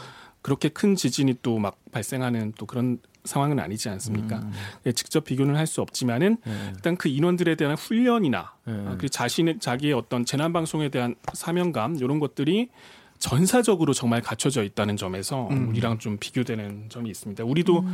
그렇게 0.43 0.69
큰 0.69 0.95
지진이 0.95 1.37
또 1.43 1.59
막 1.59 1.77
발생하는 1.93 2.53
또 2.59 2.67
그런 2.67 2.99
상황은 3.25 3.59
아니지 3.59 3.89
않습니까? 3.89 4.37
음. 4.41 4.53
예, 4.85 4.93
직접 4.93 5.25
비교는 5.25 5.57
할 5.57 5.67
수 5.67 5.81
없지만은 5.81 6.37
네. 6.45 6.73
일단 6.75 6.97
그 6.97 7.09
인원들에 7.09 7.55
대한 7.55 7.75
훈련이나 7.75 8.53
네. 8.67 8.85
아, 8.87 8.97
그 8.99 9.09
자신의 9.09 9.61
자기의 9.61 9.95
어떤 9.95 10.27
재난 10.27 10.53
방송에 10.53 10.91
대한 10.91 11.15
사명감 11.33 11.97
이런 11.97 12.21
것들이 12.21 12.69
전사적으로 13.19 13.95
정말 13.95 14.21
갖춰져 14.21 14.63
있다는 14.63 14.99
점에서 14.99 15.49
음. 15.51 15.69
우리랑 15.71 15.99
좀 15.99 16.19
비교되는 16.19 16.91
점이 16.91 17.09
있습니다. 17.09 17.43
우리도 17.45 17.85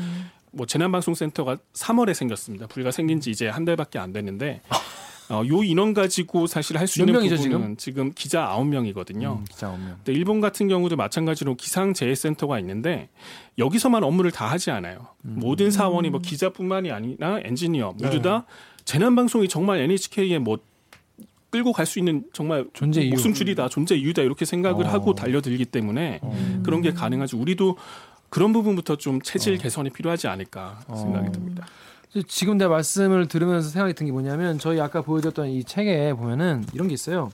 뭐 0.53 0.67
재난방송센터가 0.67 1.59
3월에 1.75 2.15
생겼습니다. 2.15 2.67
불과 2.67 2.91
생긴 2.91 3.21
지 3.21 3.31
이제 3.31 3.47
한 3.49 3.65
달밖에 3.65 4.01
안 4.01 4.13
됐는데 4.13 4.63
어, 5.31 5.43
요 5.47 5.63
인원 5.63 5.95
가지고 5.95 6.47
사실 6.47 6.77
할수몇 6.79 7.23
있는 7.23 7.37
부분은 7.37 7.77
지금? 7.77 8.13
기자 8.15 8.47
9명이거든요. 8.49 9.39
음, 9.39 9.45
기자 9.49 9.69
오면. 9.71 9.97
근데 10.05 10.13
일본 10.13 10.41
같은 10.41 10.67
경우도 10.69 10.97
마찬가지로 10.97 11.55
기상재해센터가 11.55 12.59
있는데 12.59 13.09
여기서만 13.59 14.03
업무를 14.03 14.31
다 14.33 14.47
하지 14.47 14.71
않아요. 14.71 15.07
음. 15.25 15.37
모든 15.39 15.71
사원이 15.71 16.11
뭐 16.11 16.21
기자뿐만이 16.21 16.91
아니라 16.91 17.41
엔지니어 17.45 17.93
모두 17.99 18.17
네. 18.17 18.23
다 18.23 18.45
재난 18.85 19.15
방송이 19.15 19.47
정말 19.49 19.79
NHK에 19.81 20.39
뭐 20.39 20.59
끌고 21.51 21.73
갈 21.73 21.85
수 21.87 21.99
있는 21.99 22.25
정말 22.33 22.65
존재 22.73 23.01
이유. 23.03 23.11
목숨줄이다, 23.11 23.69
존재 23.69 23.97
이유다 23.97 24.23
이렇게 24.23 24.45
생각을 24.45 24.87
어. 24.87 24.89
하고 24.89 25.15
달려들기 25.15 25.65
때문에 25.65 26.21
그런 26.63 26.81
게 26.81 26.93
가능하지. 26.93 27.35
우리도 27.37 27.77
그런 28.29 28.53
부분부터 28.53 28.97
좀 28.97 29.21
체질 29.21 29.59
개선이 29.59 29.91
필요하지 29.91 30.29
않을까 30.29 30.81
생각이 30.95 31.29
어. 31.29 31.33
듭니다. 31.33 31.67
지금 32.27 32.59
내가 32.59 32.71
말씀을 32.71 33.29
들으면서 33.29 33.69
생각이 33.69 33.95
든 33.95 34.07
게 34.07 34.13
뭐냐면 34.13 34.59
저희 34.59 34.81
아까 34.81 35.01
보여드렸던 35.03 35.49
이 35.49 35.63
책에 35.65 36.13
보면은 36.15 36.65
이런 36.73 36.89
게 36.89 36.95
있어요. 36.95 37.31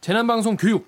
재난방송 0.00 0.56
교육을 0.56 0.84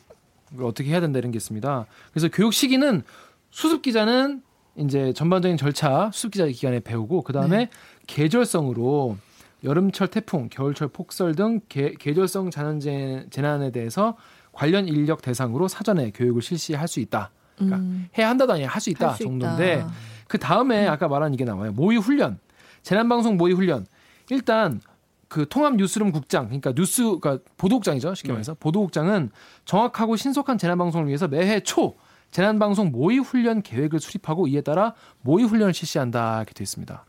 어떻게 0.63 0.91
해야 0.91 1.01
된다 1.01 1.19
이런 1.19 1.31
게 1.31 1.37
있습니다. 1.37 1.87
그래서 2.13 2.29
교육 2.33 2.55
시기는 2.55 3.03
수습 3.51 3.83
기자는 3.83 4.43
이제 4.77 5.13
전반적인 5.13 5.59
절차 5.59 6.11
수습 6.15 6.31
기자 6.33 6.47
기간에 6.47 6.81
배우고 6.81 7.23
그 7.23 7.33
다음에 7.35 7.69
계절성으로 8.07 9.19
여름철 9.65 10.09
태풍, 10.09 10.49
겨울철 10.51 10.89
폭설 10.89 11.35
등 11.35 11.61
계, 11.69 11.93
계절성 11.99 12.51
자연 12.51 12.81
재- 12.81 13.27
재난에 13.31 13.71
대해서 13.71 14.17
관련 14.53 14.89
인력 14.89 15.21
대상으로 15.23 15.69
사전에 15.69 16.11
교육을 16.13 16.41
실시할 16.43 16.89
수 16.89 17.01
있다. 17.01 17.31
그러니까 17.57 17.77
음, 17.79 18.09
해야 18.17 18.31
한다도 18.31 18.55
아니라 18.55 18.71
할수 18.71 18.89
있다 18.91 19.11
할 19.11 19.17
수 19.17 19.25
정도인데 19.25 19.75
있다. 19.77 19.91
그 20.27 20.39
다음에 20.39 20.89
아까 20.89 21.07
말한 21.09 21.35
이게 21.35 21.45
나와요. 21.45 21.73
모의 21.73 21.99
훈련, 21.99 22.39
재난방송 22.83 23.37
모의 23.37 23.55
훈련. 23.55 23.87
일단 24.31 24.81
그 25.29 25.49
통합 25.49 25.77
뉴스룸 25.77 26.13
국장, 26.13 26.47
그러니까 26.47 26.75
뉴스, 26.75 27.03
그러니까 27.03 27.39
보도국장이죠. 27.57 28.15
쉽게 28.15 28.33
말해서 28.33 28.55
보도국장은 28.55 29.31
정확하고 29.65 30.17
신속한 30.17 30.59
재난 30.59 30.77
방송을 30.79 31.07
위해서 31.07 31.27
매해 31.27 31.61
초 31.61 31.97
재난 32.31 32.59
방송 32.59 32.91
모의 32.91 33.19
훈련 33.19 33.63
계획을 33.63 34.01
수립하고 34.01 34.47
이에 34.49 34.61
따라 34.61 34.95
모의 35.21 35.47
훈련을 35.47 35.75
실시한다 35.75 36.39
이렇게 36.39 36.53
되어 36.55 36.65
있습니다. 36.65 37.05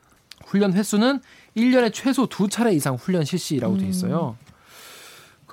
훈련 0.46 0.74
횟수는 0.74 1.22
1년에 1.56 1.92
최소 1.94 2.28
두 2.28 2.48
차례 2.50 2.74
이상 2.74 2.96
훈련 2.96 3.24
실시라고 3.24 3.78
되어 3.78 3.88
있어요. 3.90 4.38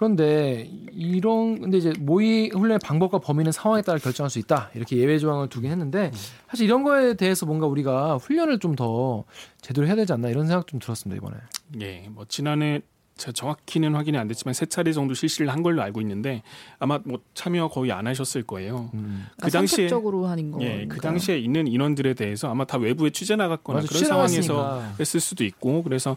그런데 0.00 0.66
이런 0.92 1.60
근데 1.60 1.76
이제 1.76 1.92
모의 2.00 2.48
훈련의 2.54 2.78
방법과 2.82 3.18
범위는 3.18 3.52
상황에 3.52 3.82
따라 3.82 3.98
결정할 3.98 4.30
수 4.30 4.38
있다 4.38 4.70
이렇게 4.74 4.96
예외 4.96 5.18
조항을 5.18 5.48
두긴 5.50 5.70
했는데 5.70 6.10
사실 6.48 6.64
이런 6.64 6.84
거에 6.84 7.12
대해서 7.12 7.44
뭔가 7.44 7.66
우리가 7.66 8.16
훈련을 8.16 8.58
좀 8.58 8.70
더 8.76 9.24
제대로 9.60 9.86
해야 9.86 9.96
되지 9.96 10.12
않나 10.14 10.28
이런 10.30 10.46
생각 10.46 10.66
좀 10.68 10.78
들었습니다 10.80 11.18
이번에. 11.18 11.36
예, 11.82 12.06
뭐 12.08 12.24
지난해 12.28 12.80
제가 13.16 13.32
정확히는 13.32 13.94
확인이 13.94 14.16
안 14.16 14.26
됐지만 14.28 14.54
세 14.54 14.64
차례 14.64 14.92
정도 14.92 15.12
실시를 15.12 15.52
한 15.52 15.62
걸로 15.62 15.82
알고 15.82 16.00
있는데 16.00 16.42
아마 16.78 16.98
뭐 17.04 17.18
참여 17.34 17.68
거의 17.68 17.92
안 17.92 18.06
하셨을 18.06 18.44
거예요. 18.44 18.90
음. 18.94 19.26
그 19.38 19.48
아, 19.48 19.50
당시에 19.50 19.88
선택적으로 19.88 20.24
하는 20.26 20.50
거. 20.50 20.62
예, 20.62 20.86
그 20.88 20.98
당시에 21.00 21.36
있는 21.36 21.66
인원들에 21.66 22.14
대해서 22.14 22.48
아마 22.48 22.64
다 22.64 22.78
외부에 22.78 23.10
취재 23.10 23.36
나갔거나 23.36 23.80
맞아, 23.80 23.88
그런 23.88 23.98
취재 23.98 24.06
상황에서 24.08 24.54
나갔으니까. 24.54 24.94
했을 24.98 25.20
수도 25.20 25.44
있고 25.44 25.82
그래서 25.82 26.16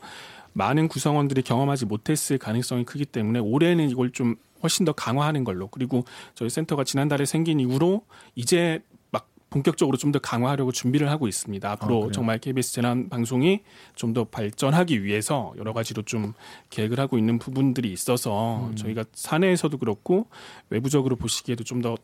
많은 0.53 0.87
구성원들이 0.87 1.41
경험하지 1.43 1.85
못했을 1.85 2.37
가능성이 2.37 2.85
크기 2.85 3.05
때문에 3.05 3.39
올해는 3.39 3.89
이걸 3.89 4.11
좀 4.11 4.35
훨씬 4.61 4.85
더 4.85 4.93
강화하는 4.93 5.43
걸로 5.43 5.67
그리고 5.67 6.05
저희 6.35 6.49
센터가 6.49 6.83
지난달에 6.83 7.25
생긴 7.25 7.59
이후로 7.59 8.05
이제 8.35 8.81
막 9.11 9.27
본격적으로 9.49 9.97
좀 9.97 10.11
더 10.11 10.19
강화하려고 10.19 10.71
준비를 10.71 11.09
하고 11.11 11.27
있습니다. 11.27 11.69
앞으로 11.71 11.99
그래요? 12.01 12.11
정말 12.11 12.39
KBS 12.39 12.73
재난 12.73 13.09
방송이 13.09 13.61
좀 13.95 14.13
더 14.13 14.23
발전하기 14.23 15.03
위해서 15.03 15.53
여러 15.57 15.73
가지로 15.73 16.03
좀 16.03 16.33
계획을 16.69 16.99
하고 16.99 17.17
있는 17.17 17.39
부분들이 17.39 17.91
있어서 17.91 18.67
음. 18.69 18.75
저희가 18.75 19.03
사내에서도 19.13 19.77
그렇고 19.77 20.27
외부적으로 20.69 21.15
보시기에도 21.17 21.63
좀 21.63 21.81
더 21.81 21.97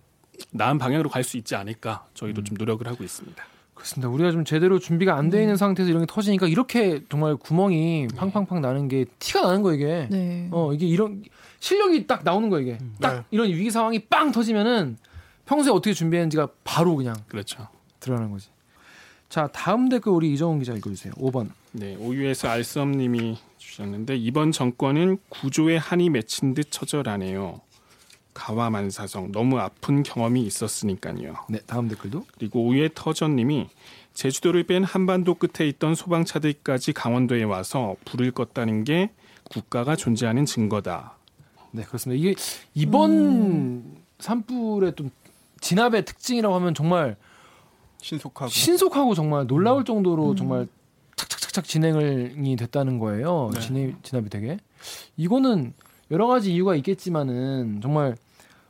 나은 0.51 0.77
방향으로 0.77 1.09
갈 1.09 1.23
수 1.23 1.37
있지 1.37 1.55
않을까 1.55 2.05
음. 2.07 2.11
저희도 2.13 2.43
좀 2.43 2.55
노력을 2.57 2.85
하고 2.87 3.03
있습니다. 3.03 3.43
그렇습니다. 3.79 4.09
우리가 4.09 4.31
좀 4.31 4.43
제대로 4.43 4.77
준비가 4.77 5.15
안 5.15 5.29
돼 5.29 5.41
있는 5.41 5.55
상태에서 5.55 5.89
이런 5.89 6.01
게 6.01 6.05
터지니까 6.11 6.47
이렇게 6.47 7.01
정말 7.09 7.37
구멍이 7.37 8.09
팡팡팡 8.15 8.59
나는 8.61 8.87
게 8.89 9.05
티가 9.19 9.41
나는 9.41 9.61
거 9.61 9.73
이게. 9.73 10.07
네. 10.11 10.49
어 10.51 10.73
이게 10.73 10.85
이런 10.85 11.23
실력이 11.59 12.05
딱 12.05 12.23
나오는 12.23 12.49
거 12.49 12.59
이게. 12.59 12.77
딱 12.99 13.13
네. 13.15 13.23
이런 13.31 13.47
위기 13.49 13.71
상황이 13.71 13.99
빵 13.99 14.31
터지면은 14.31 14.97
평소에 15.45 15.71
어떻게 15.71 15.93
준비했는지가 15.93 16.49
바로 16.63 16.95
그냥 16.95 17.15
그렇죠. 17.27 17.67
드러나는 18.01 18.31
거지. 18.31 18.49
자 19.29 19.47
다음 19.53 19.87
댓글 19.89 20.11
우리 20.11 20.33
이정훈 20.33 20.59
기자 20.59 20.73
읽어주세요. 20.73 21.13
5번. 21.13 21.49
네, 21.71 21.95
오유에서 21.95 22.49
알썸님이 22.49 23.37
주셨는데 23.59 24.17
이번 24.17 24.51
정권은 24.51 25.19
구조에 25.29 25.77
한이 25.77 26.09
맺힌 26.09 26.53
듯 26.53 26.71
처절하네요. 26.71 27.61
가와만사성 28.33 29.31
너무 29.31 29.59
아픈 29.59 30.03
경험이 30.03 30.43
있었으니까요. 30.43 31.35
네 31.49 31.59
다음 31.65 31.87
댓글도. 31.87 32.25
그리고 32.37 32.63
오유의 32.63 32.91
터전님이 32.95 33.67
제주도를 34.13 34.63
뺀 34.63 34.83
한반도 34.83 35.35
끝에 35.35 35.67
있던 35.67 35.95
소방차들까지 35.95 36.93
강원도에 36.93 37.43
와서 37.43 37.95
불을 38.05 38.31
껐다는 38.31 38.85
게 38.85 39.11
국가가 39.49 39.95
존재하는 39.95 40.45
증거다. 40.45 41.17
네 41.71 41.83
그렇습니다. 41.83 42.19
이게 42.19 42.35
이번 42.73 43.97
산불의 44.19 44.95
좀 44.95 45.11
진압의 45.61 46.05
특징이라고 46.05 46.55
하면 46.55 46.73
정말 46.73 47.15
신속하고 48.01 48.49
신속하고 48.49 49.13
정말 49.13 49.47
놀라울 49.47 49.83
정도로 49.83 50.35
정말 50.35 50.67
착착착착 51.15 51.65
진행이 51.65 52.55
됐다는 52.55 52.97
거예요. 52.99 53.51
네. 53.53 53.59
진압, 53.59 54.03
진압이 54.03 54.29
되게. 54.29 54.57
이거는 55.17 55.73
여러 56.11 56.27
가지 56.27 56.53
이유가 56.53 56.75
있겠지만은 56.75 57.79
정말 57.81 58.15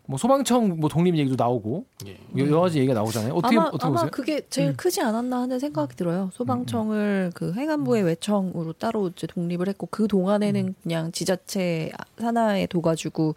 뭐 0.05 0.17
소방청 0.17 0.79
뭐 0.79 0.89
독립 0.89 1.15
얘기도 1.17 1.35
나오고 1.35 1.85
예. 2.07 2.17
여러 2.35 2.61
가지 2.61 2.79
얘기가 2.79 2.95
나오잖아요. 2.95 3.31
어떻게 3.33 3.57
아마 3.57 3.67
어떻게 3.67 3.85
아마 3.85 3.93
보세요? 3.95 4.09
그게 4.11 4.41
제일 4.49 4.69
음. 4.69 4.75
크지 4.75 5.01
않았나 5.01 5.41
하는 5.41 5.59
생각이 5.59 5.95
들어요. 5.95 6.31
소방청을 6.33 7.31
그 7.35 7.53
행안부의 7.53 8.03
외청으로 8.03 8.73
따로 8.73 9.09
이제 9.09 9.27
독립을 9.27 9.67
했고 9.67 9.87
그 9.91 10.07
동안에는 10.07 10.67
음. 10.69 10.75
그냥 10.81 11.11
지자체 11.11 11.91
산하에 12.17 12.65
둬가지고 12.65 13.35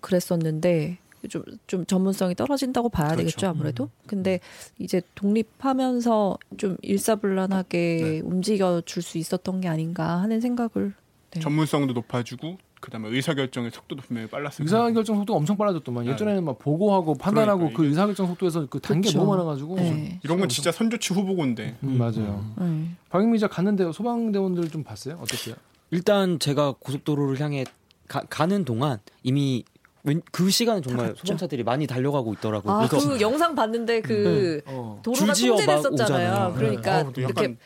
그랬었는데 0.00 0.98
좀, 1.28 1.42
좀 1.66 1.84
전문성이 1.84 2.34
떨어진다고 2.34 2.88
봐야 2.88 3.08
그렇죠. 3.08 3.24
되겠죠 3.26 3.48
아무래도. 3.48 3.90
근데 4.06 4.40
이제 4.78 5.02
독립하면서 5.16 6.38
좀 6.56 6.76
일사불란하게 6.80 8.22
움직여 8.24 8.80
줄 8.86 9.02
수 9.02 9.18
있었던 9.18 9.60
게 9.60 9.68
아닌가 9.68 10.20
하는 10.22 10.40
생각을. 10.40 10.94
네. 11.32 11.40
전문성도 11.40 11.92
높아지고 11.92 12.56
그다음에 12.80 13.08
의사결정의 13.08 13.70
속도도 13.72 14.02
분명히 14.02 14.28
빨랐을 14.28 14.64
거예요. 14.64 14.84
의사결정 14.86 15.16
속도가 15.16 15.36
엄청 15.36 15.56
빨라졌더만 15.56 16.04
네. 16.04 16.12
예전에는 16.12 16.44
막 16.44 16.58
보고하고 16.58 17.14
판단하고 17.16 17.58
그러니까 17.58 17.76
그 17.76 17.82
이게- 17.84 17.90
의사결정 17.90 18.26
속도에서 18.28 18.66
그 18.66 18.80
단계 18.80 19.08
그쵸. 19.08 19.18
너무 19.18 19.30
많아가지고 19.32 19.76
네. 19.76 20.20
이런 20.22 20.38
건 20.38 20.48
진짜 20.48 20.70
선조치 20.72 21.12
후보군데 21.14 21.76
음, 21.82 21.98
맞아요. 21.98 22.44
네. 22.58 22.90
박영민 23.10 23.34
기자 23.34 23.48
갔는데 23.48 23.90
소방대원들 23.92 24.70
좀 24.70 24.84
봤어요? 24.84 25.18
어땠어요? 25.20 25.54
일단 25.90 26.38
제가 26.38 26.74
고속도로를 26.78 27.40
향해 27.40 27.64
가, 28.06 28.46
는 28.46 28.64
동안 28.64 28.98
이미 29.22 29.64
웬- 30.04 30.22
그 30.32 30.48
시간은 30.48 30.80
정말. 30.82 31.14
소방차들이 31.16 31.64
많이 31.64 31.86
달려가고 31.86 32.32
있더라고요. 32.34 32.72
아, 32.72 32.88
그래서 32.88 33.08
그 33.10 33.20
영상 33.20 33.54
봤는데 33.54 34.00
그 34.00 34.62
어. 34.66 35.00
도로가 35.02 35.24
통제됐었잖아요. 35.34 36.54
그러니까 36.56 37.02
네. 37.02 37.08
어, 37.08 37.12
이렇게 37.16 37.56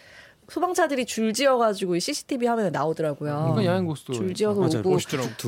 소방차들이 0.52 1.06
줄지어가지고 1.06 1.98
CCTV 1.98 2.46
화면에 2.46 2.68
나오더라고요. 2.70 3.52
그러니까 3.52 3.64
야행고속도로 3.64 4.18
줄지어서 4.18 4.60
맞아요. 4.60 4.80
오고 4.80 4.98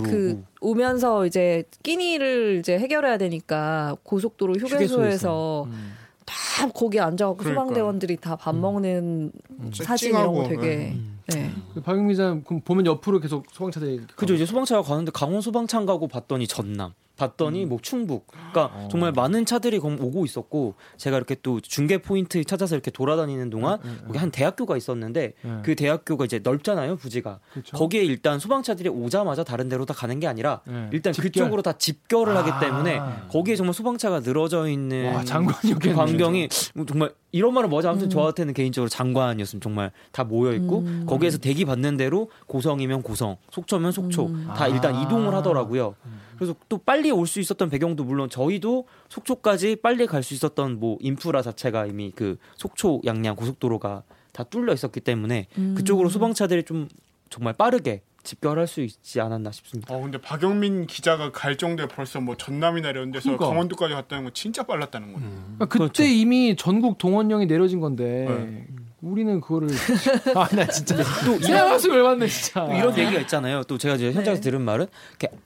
그 0.03 0.43
오면서 0.63 1.27
이제 1.27 1.65
끼니를 1.83 2.57
이제 2.61 2.79
해결해야 2.79 3.19
되니까 3.19 3.97
고속도로 4.03 4.55
휴게소에서 4.55 4.95
휴게소에서. 4.95 5.65
음. 5.69 5.93
다 6.25 6.35
거기 6.75 6.99
앉아갖고 7.01 7.37
그러니까. 7.37 7.61
소방대원들이 7.61 8.17
다 8.17 8.35
밥 8.37 8.57
먹는 8.57 9.31
사진 9.75 10.11
이런 10.11 10.33
거 10.33 10.49
되게 10.49 10.97
네. 11.29 11.51
그 11.75 11.83
박영민 11.83 12.09
기자 12.09 12.39
그럼 12.47 12.63
보면 12.65 12.87
옆으로 12.87 13.21
계속 13.21 13.45
소방차들이 13.53 14.01
그죠 14.17 14.33
이제 14.33 14.47
소방차가 14.47 14.81
가는데 14.81 15.11
강원 15.13 15.43
소방차 15.43 15.85
가고 15.85 16.09
봤더니 16.09 16.47
전남 16.47 16.95
봤더니 17.17 17.65
뭐 17.67 17.79
충북. 17.81 18.27
그러니까 18.29 18.89
정말 18.91 19.13
많은 19.13 19.47
차들이 19.47 19.79
검- 19.79 20.01
오고 20.01 20.25
있었고 20.25 20.75
제가 20.97 21.17
이렇게 21.17 21.37
또 21.43 21.61
중계 21.61 21.99
포인트 21.99 22.43
찾아서 22.45 22.75
이렇게 22.75 22.91
돌아다니는 22.91 23.51
동안 23.51 23.79
거기 24.07 24.19
한 24.19 24.31
대학교가 24.31 24.77
있었는데 24.77 25.33
네. 25.41 25.59
그 25.63 25.75
대학교가 25.77 26.25
이제 26.25 26.41
넓잖아요 26.43 26.97
부지가. 26.97 27.39
그쵸. 27.53 27.77
거기에 27.77 28.03
일단 28.05 28.39
소방차들이 28.39 28.89
오자마자 28.89 29.45
다른 29.45 29.69
데로 29.69 29.85
다 29.85 29.95
가는 29.95 30.19
게 30.19 30.27
아니라 30.27 30.61
네. 30.67 30.89
일단 30.93 31.13
집결. 31.13 31.31
그쪽으로 31.31 31.63
다 31.63 31.73
집결을 31.75 32.37
아. 32.37 32.41
하기 32.45 32.65
때문에 32.67 33.01
거기에 33.31 33.57
정말 33.57 33.75
소방차가 33.75 34.21
늘어져 34.21 34.69
있는 34.69 35.13
와 35.15 35.25
장관이었겠네. 35.25 35.95
광경이 35.95 36.49
뭐 36.75 36.85
정말 36.87 37.13
이런 37.35 37.53
말은 37.53 37.69
뭐지 37.69 37.89
아무튼 37.89 38.09
저한테는 38.09 38.55
개인적으로 38.55 38.89
장관이었으면 38.89 39.61
정말 39.61 39.91
다 40.13 40.23
모여 40.23 40.53
있고 40.53 40.79
음. 40.83 41.05
거기에서 41.05 41.37
대기 41.39 41.65
받는 41.65 41.97
대로 41.97 42.31
고성이면 42.47 43.03
고성, 43.03 43.39
속초면 43.51 43.91
속초 43.91 44.27
음. 44.27 44.45
다 44.47 44.65
아. 44.65 44.69
일단 44.69 44.95
이동을 45.03 45.35
하더라고요. 45.35 45.97
그래서 46.37 46.55
또 46.69 46.79
빨리 46.79 47.11
올 47.11 47.27
수 47.27 47.41
있었던 47.41 47.71
배경도 47.71 48.05
물론 48.05 48.31
저희도 48.31 48.87
속초까지 49.09 49.77
빨리 49.83 50.07
갈 50.07 50.23
수 50.23 50.33
있었던 50.35 50.79
뭐 50.79 50.97
인프라 51.01 51.43
자체가 51.43 51.87
이미 51.87 52.13
그 52.15 52.37
속초 52.57 53.01
양양 53.05 53.35
고속도로가 53.35 54.05
다 54.31 54.45
뚫려 54.45 54.73
있었기 54.73 55.01
때문에 55.01 55.49
음. 55.59 55.75
그쪽으로 55.77 56.09
소방차들이 56.11 56.63
좀 56.63 56.89
정말 57.31 57.53
빠르게 57.55 58.03
집결할 58.25 58.67
수 58.67 58.81
있지 58.81 59.21
않았나 59.21 59.53
싶습니다. 59.53 59.95
어 59.95 60.01
근데 60.01 60.21
박영민 60.21 60.87
기자가 60.87 61.31
갈 61.31 61.57
정도에 61.57 61.87
벌써 61.87 62.21
뭐 62.21 62.37
전남이나 62.37 62.91
이런 62.91 63.13
데서 63.13 63.25
그러니까. 63.25 63.47
강원도까지 63.47 63.95
갔다는 63.95 64.25
건 64.25 64.35
진짜 64.35 64.65
빨랐다는 64.65 65.13
거예요. 65.13 65.29
그러니까 65.29 65.67
그때 65.67 65.79
그렇죠. 65.79 66.03
이미 66.05 66.57
전국 66.57 66.99
동원령이 66.99 67.47
내려진 67.47 67.81
건데 67.81 68.27
네. 68.29 68.67
우리는 69.05 69.41
그거를 69.41 69.69
아 70.35 70.49
나 70.55 70.67
진짜 70.67 70.97
또 71.25 71.39
생각할수 71.39 71.89
열받네 71.91 72.27
진짜. 72.29 72.65
또 72.67 72.73
이런 72.73 72.97
얘기가 72.99 73.21
있잖아요. 73.23 73.63
또 73.65 73.77
제가 73.79 73.97
이제 73.97 74.13
현장에서 74.13 74.41
들은 74.43 74.63
말은 74.63 74.87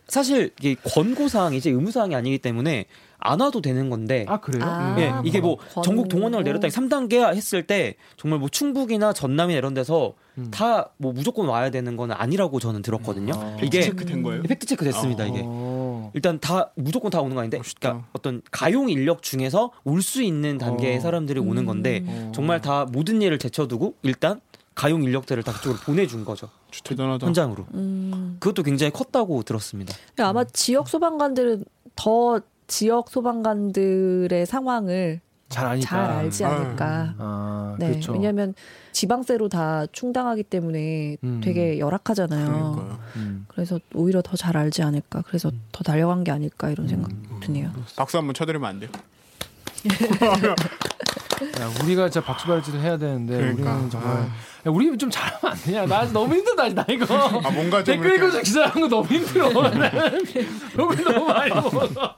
사실 0.06 0.52
이게 0.60 0.76
권고 0.84 1.28
사항이지 1.28 1.70
의무 1.70 1.90
사항이 1.90 2.14
아니기 2.14 2.38
때문에 2.38 2.86
안 3.20 3.40
와도 3.40 3.60
되는 3.60 3.90
건데 3.90 4.24
아 4.28 4.38
그래요? 4.40 4.62
아. 4.64 4.94
예, 4.98 5.12
이게 5.24 5.40
뭐 5.40 5.56
권- 5.74 5.82
전국 5.82 6.08
동원령을 6.08 6.44
내렸다 6.44 6.68
3단계 6.68 7.34
했을 7.34 7.66
때 7.66 7.94
정말 8.16 8.38
뭐 8.38 8.48
충북이나 8.48 9.12
전남이나 9.12 9.58
이런 9.58 9.74
데서 9.74 10.14
다뭐 10.52 11.12
무조건 11.14 11.48
와야 11.48 11.68
되는 11.70 11.96
건 11.96 12.12
아니라고 12.12 12.60
저는 12.60 12.82
들었거든요. 12.82 13.32
아. 13.34 13.56
이게 13.60 13.82
체크 13.82 14.06
된 14.06 14.22
거예요? 14.22 14.42
fact 14.44 14.66
check 14.66 14.84
됐습니다. 14.84 15.26
이게 15.26 15.42
어. 16.08 16.12
일단 16.14 16.38
다 16.40 16.70
무조건 16.74 17.10
다 17.10 17.20
오는 17.20 17.34
거 17.34 17.40
아닌데, 17.40 17.58
멋있다. 17.58 17.78
그러니까 17.80 18.08
어떤 18.12 18.42
가용 18.50 18.90
인력 18.90 19.22
중에서 19.22 19.70
올 19.84 20.02
수 20.02 20.22
있는 20.22 20.58
단계의 20.58 20.98
어. 20.98 21.00
사람들이 21.00 21.40
오는 21.40 21.64
건데 21.66 22.02
어. 22.06 22.32
정말 22.34 22.60
다 22.60 22.86
모든 22.90 23.20
일을 23.22 23.38
제쳐두고 23.38 23.94
일단 24.02 24.40
가용 24.74 25.02
인력들을 25.02 25.42
다 25.42 25.52
그쪽으로 25.52 25.80
보내준 25.80 26.24
거죠 26.24 26.48
대단하다. 26.84 27.26
현장으로. 27.26 27.66
음. 27.74 28.36
그것도 28.40 28.62
굉장히 28.62 28.92
컸다고 28.92 29.42
들었습니다. 29.42 29.94
아마 30.18 30.44
지역 30.44 30.88
소방관들은 30.88 31.64
더 31.96 32.40
지역 32.68 33.08
소방관들의 33.10 34.46
상황을 34.46 35.20
잘 35.48 35.66
아니까. 35.66 35.88
잘 35.88 36.00
알지. 36.10 36.44
않을까. 36.44 37.14
아 37.18 37.76
네, 37.78 37.88
그렇죠. 37.90 38.12
왜냐하면 38.12 38.54
지방세로 38.92 39.48
다 39.48 39.86
충당하기 39.92 40.42
때문에 40.44 41.16
음. 41.24 41.40
되게 41.42 41.78
열악하잖아요. 41.78 42.98
음. 43.16 43.46
그래서 43.48 43.78
오히려 43.94 44.20
더 44.22 44.36
잘 44.36 44.56
알지 44.56 44.82
않을까. 44.82 45.22
그래서 45.26 45.50
더 45.72 45.82
달려간 45.82 46.22
게 46.24 46.30
아닐까 46.30 46.70
이런 46.70 46.86
생각 46.88 47.10
드네요. 47.40 47.70
박수 47.96 48.18
한번 48.18 48.34
쳐드리면 48.34 48.68
안 48.68 48.80
돼요? 48.80 48.90
야, 51.60 51.70
우리가 51.84 52.10
진짜 52.10 52.24
박수발질을 52.26 52.80
해야 52.80 52.96
되는데 52.98 53.36
그러니까. 53.36 53.72
우리는 53.74 53.90
정말 53.90 54.16
아. 54.16 54.22
야, 54.22 54.30
우리 54.66 54.96
좀 54.98 55.08
잘하면 55.10 55.38
안 55.52 55.56
되냐? 55.62 55.86
나 55.86 56.04
너무 56.12 56.34
힘들다 56.34 56.68
나 56.70 56.84
이거. 56.88 57.06
아 57.14 57.50
뭔가 57.50 57.82
좀 57.84 57.94
댓글 57.94 58.10
이렇게 58.10 58.16
읽어서 58.26 58.42
기사하는 58.42 58.80
거 58.82 58.88
너무 58.88 59.06
힘들어. 59.08 59.48
욕을 60.78 61.04
너무 61.04 61.26
많이 61.26 61.50
먹어서. 61.54 62.14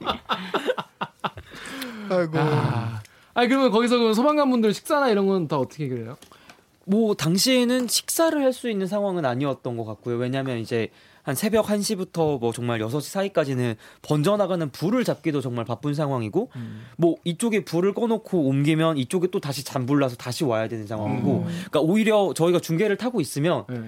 아이고 2.09 2.31
아, 2.39 3.00
아니 3.33 3.47
그러면 3.47 3.71
거기서 3.71 3.97
그 3.97 4.13
소방관 4.13 4.49
분들 4.49 4.73
식사나 4.73 5.09
이런 5.09 5.27
건 5.27 5.47
다 5.47 5.57
어떻게 5.57 5.87
그래요? 5.87 6.17
뭐 6.85 7.13
당시에는 7.13 7.87
식사를 7.87 8.41
할 8.41 8.53
수 8.53 8.69
있는 8.69 8.87
상황은 8.87 9.25
아니었던 9.25 9.77
것 9.77 9.85
같고요. 9.85 10.17
왜냐하면 10.17 10.57
이제 10.57 10.89
한 11.23 11.35
새벽 11.35 11.67
1시부터 11.67 12.39
뭐 12.39 12.51
정말 12.51 12.79
6시 12.79 13.01
사이까지는 13.01 13.75
번져나가는 14.01 14.69
불을 14.71 15.03
잡기도 15.03 15.39
정말 15.39 15.65
바쁜 15.65 15.93
상황이고 15.93 16.49
뭐 16.97 17.15
이쪽에 17.23 17.63
불을 17.63 17.93
꺼놓고 17.93 18.47
옮기면 18.47 18.97
이쪽에 18.97 19.27
또 19.27 19.39
다시 19.39 19.63
잔불 19.63 19.99
나서 19.99 20.15
다시 20.15 20.43
와야 20.43 20.67
되는 20.67 20.87
상황이고 20.87 21.43
그러니까 21.45 21.79
오히려 21.81 22.33
저희가 22.35 22.59
중계를 22.59 22.97
타고 22.97 23.21
있으면 23.21 23.65
예, 23.71 23.75
예. 23.75 23.81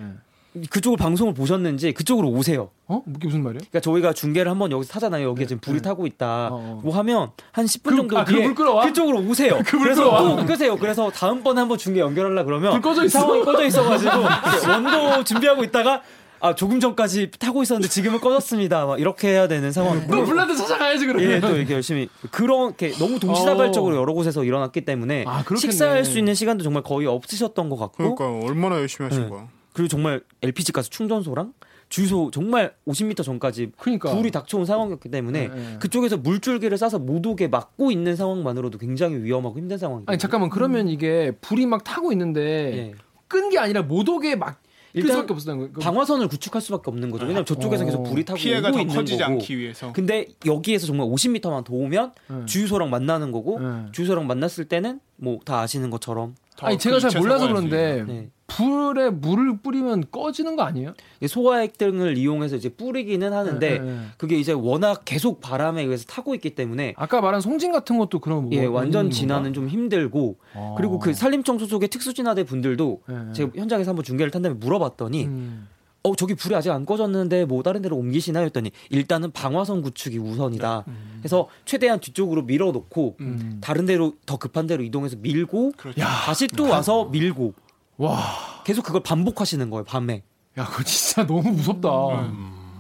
그쪽을 0.69 0.97
방송을 0.97 1.33
보셨는지 1.33 1.93
그쪽으로 1.93 2.29
오세요. 2.29 2.69
어? 2.87 3.01
그게 3.05 3.27
무슨 3.27 3.41
말이야? 3.43 3.59
그러니까 3.59 3.79
저희가 3.79 4.13
중계를 4.13 4.51
한번 4.51 4.71
여기서 4.71 4.91
타잖아요. 4.93 5.27
여기에 5.29 5.47
지금 5.47 5.59
불이 5.61 5.81
타고 5.81 6.05
있다. 6.05 6.49
어, 6.51 6.55
어. 6.55 6.81
뭐 6.83 6.95
하면 6.97 7.31
한 7.51 7.65
10분 7.65 7.89
그- 7.89 7.95
정도 7.95 8.17
아, 8.19 8.23
그 8.23 8.33
뒤에 8.33 8.43
불 8.45 8.55
끌어와? 8.55 8.85
그쪽으로 8.85 9.19
오세요. 9.19 9.59
불 9.65 9.79
그래서? 9.79 10.35
또 10.37 10.45
끄세요. 10.45 10.77
그래서 10.77 11.09
다음번에 11.09 11.59
한번 11.61 11.77
중계 11.77 12.01
연결하려 12.01 12.43
그러면 12.45 12.71
불 12.73 12.81
꺼져 12.81 13.05
있어. 13.05 13.19
상황이 13.19 13.43
꺼져 13.43 13.65
있어가지고 13.65 14.11
원도 14.69 15.23
준비하고 15.23 15.63
있다가 15.63 16.01
아 16.39 16.53
조금 16.53 16.79
전까지 16.81 17.31
타고 17.39 17.63
있었는데 17.63 17.87
지금은 17.87 18.19
꺼졌습니다. 18.19 18.85
막 18.85 18.99
이렇게 18.99 19.29
해야 19.29 19.47
되는 19.47 19.71
상황. 19.71 20.05
또 20.07 20.25
블라드 20.25 20.55
찾아가야지 20.57 21.07
그러면. 21.07 21.31
예, 21.31 21.39
또 21.39 21.55
이렇게 21.55 21.73
열심히 21.73 22.09
그렇게 22.31 22.91
너무 22.99 23.17
동시다발적으로 23.17 23.95
여러 23.95 24.11
곳에서 24.13 24.43
일어났기 24.43 24.81
때문에 24.81 25.23
아. 25.25 25.43
식사할 25.57 26.03
수 26.03 26.19
있는 26.19 26.35
시간도 26.35 26.63
정말 26.63 26.83
거의 26.83 27.07
없으셨던 27.07 27.69
것 27.69 27.77
같고 27.77 28.15
그러니까 28.15 28.45
얼마나 28.47 28.75
열심히 28.75 29.07
하신 29.09 29.23
네. 29.23 29.29
거야. 29.29 29.47
그리고 29.73 29.87
정말 29.87 30.21
LPG 30.41 30.71
가스 30.71 30.89
충전소랑 30.89 31.53
주유소 31.89 32.31
정말 32.31 32.73
50m 32.87 33.23
전까지 33.23 33.71
그러니까. 33.77 34.15
불이 34.15 34.31
닥쳐온 34.31 34.65
상황이었기 34.65 35.09
때문에 35.09 35.47
네, 35.49 35.53
네. 35.55 35.77
그쪽에서 35.79 36.17
물줄기를 36.17 36.77
싸서 36.77 36.99
못 36.99 37.25
오게 37.25 37.47
막고 37.49 37.91
있는 37.91 38.15
상황만으로도 38.15 38.77
굉장히 38.77 39.17
위험하고 39.17 39.57
힘든 39.59 39.77
상황이에요. 39.77 40.05
아니 40.07 40.17
잠깐만 40.17 40.49
그러면 40.49 40.87
이게 40.87 41.31
불이 41.41 41.65
막 41.65 41.83
타고 41.83 42.11
있는데 42.11 42.41
예. 42.41 42.93
끈게 43.27 43.59
아니라 43.59 43.81
못 43.83 44.07
오게 44.09 44.35
막끌 44.35 44.57
일단 44.95 45.11
수밖에 45.17 45.33
없었다는 45.33 45.59
거예요. 45.59 45.73
방화선을 45.79 46.27
구축할 46.29 46.61
수밖에 46.61 46.89
없는 46.89 47.09
거죠. 47.11 47.25
왜냐면 47.25 47.45
저쪽에서 47.45 47.83
어. 47.83 47.85
계속 47.85 48.03
불이 48.03 48.25
타고 48.25 48.37
피해가 48.37 48.67
오고 48.69 48.77
더 48.77 48.81
있는 48.81 48.95
커지지 48.95 49.19
거고. 49.19 49.31
않기 49.33 49.57
위해서. 49.57 49.91
근데 49.93 50.27
여기에서 50.45 50.87
정말 50.87 51.07
50m만 51.07 51.63
더 51.63 51.73
오면 51.73 52.11
네. 52.29 52.45
주유소랑 52.45 52.89
만나는 52.91 53.31
거고 53.31 53.59
네. 53.59 53.85
주유소랑 53.91 54.25
만났을 54.27 54.65
때는 54.65 54.99
뭐 55.17 55.39
다 55.45 55.59
아시는 55.61 55.89
것처럼 55.89 56.35
더 56.35 56.35
아니 56.65 56.77
제가 56.77 56.97
그 56.97 57.09
잘 57.09 57.21
몰라서 57.21 57.47
그런데. 57.47 58.03
네. 58.07 58.29
불에 58.45 59.09
물을 59.09 59.57
뿌리면 59.57 60.05
꺼지는 60.11 60.55
거 60.55 60.63
아니에요? 60.63 60.93
이 61.21 61.27
소화액 61.27 61.77
등을 61.77 62.17
이용해서 62.17 62.55
이제 62.57 62.69
뿌리기는 62.69 63.33
하는데 63.33 63.69
네, 63.69 63.79
네, 63.79 63.83
네. 63.83 63.99
그게 64.17 64.35
이제 64.37 64.51
워낙 64.51 65.01
계속 65.05 65.41
바람에 65.41 65.81
의해서 65.81 66.05
타고 66.05 66.35
있기 66.35 66.53
때문에 66.53 66.93
아까 66.97 67.19
말한 67.21 67.41
송진 67.41 67.71
같은 67.71 67.97
것도 67.97 68.19
그런 68.19 68.51
예, 68.53 68.67
뭐 68.67 68.75
완전 68.75 69.05
원인인 69.05 69.11
진화는 69.11 69.53
좀 69.53 69.69
힘들고 69.69 70.35
건가? 70.53 70.75
그리고 70.77 70.99
그 70.99 71.11
어. 71.11 71.13
산림청 71.13 71.57
소 71.57 71.65
속의 71.65 71.89
특수진화대 71.89 72.43
분들도 72.43 73.01
네, 73.07 73.15
네. 73.15 73.33
제가 73.33 73.51
현장에서 73.55 73.89
한번 73.91 74.03
중계를 74.03 74.29
탄 74.29 74.41
다음에 74.43 74.55
물어봤더니 74.59 75.25
음. 75.25 75.67
어 76.03 76.15
저기 76.15 76.35
불이 76.35 76.53
아직 76.55 76.69
안 76.71 76.85
꺼졌는데 76.85 77.45
뭐 77.45 77.63
다른 77.63 77.81
데로 77.81 77.95
옮기시나요 77.97 78.45
했더니 78.45 78.71
일단은 78.89 79.31
방화선 79.31 79.81
구축이 79.81 80.17
우선이다 80.17 80.83
해서 81.23 81.47
최대한 81.65 81.99
뒤쪽으로 81.99 82.41
밀어놓고 82.43 83.17
음. 83.21 83.59
다른 83.61 83.85
데로 83.85 84.13
더 84.25 84.37
급한 84.37 84.67
데로 84.67 84.83
이동해서 84.83 85.15
밀고 85.19 85.71
그렇죠. 85.77 86.01
다시 86.01 86.47
또 86.47 86.67
와서 86.69 87.05
밀고 87.05 87.53
와, 87.97 88.19
계속 88.65 88.83
그걸 88.83 89.01
반복하시는 89.01 89.69
거예요 89.69 89.85
밤에 89.85 90.23
야 90.57 90.65
그거 90.65 90.83
진짜 90.83 91.25
너무 91.25 91.51
무섭다. 91.51 91.89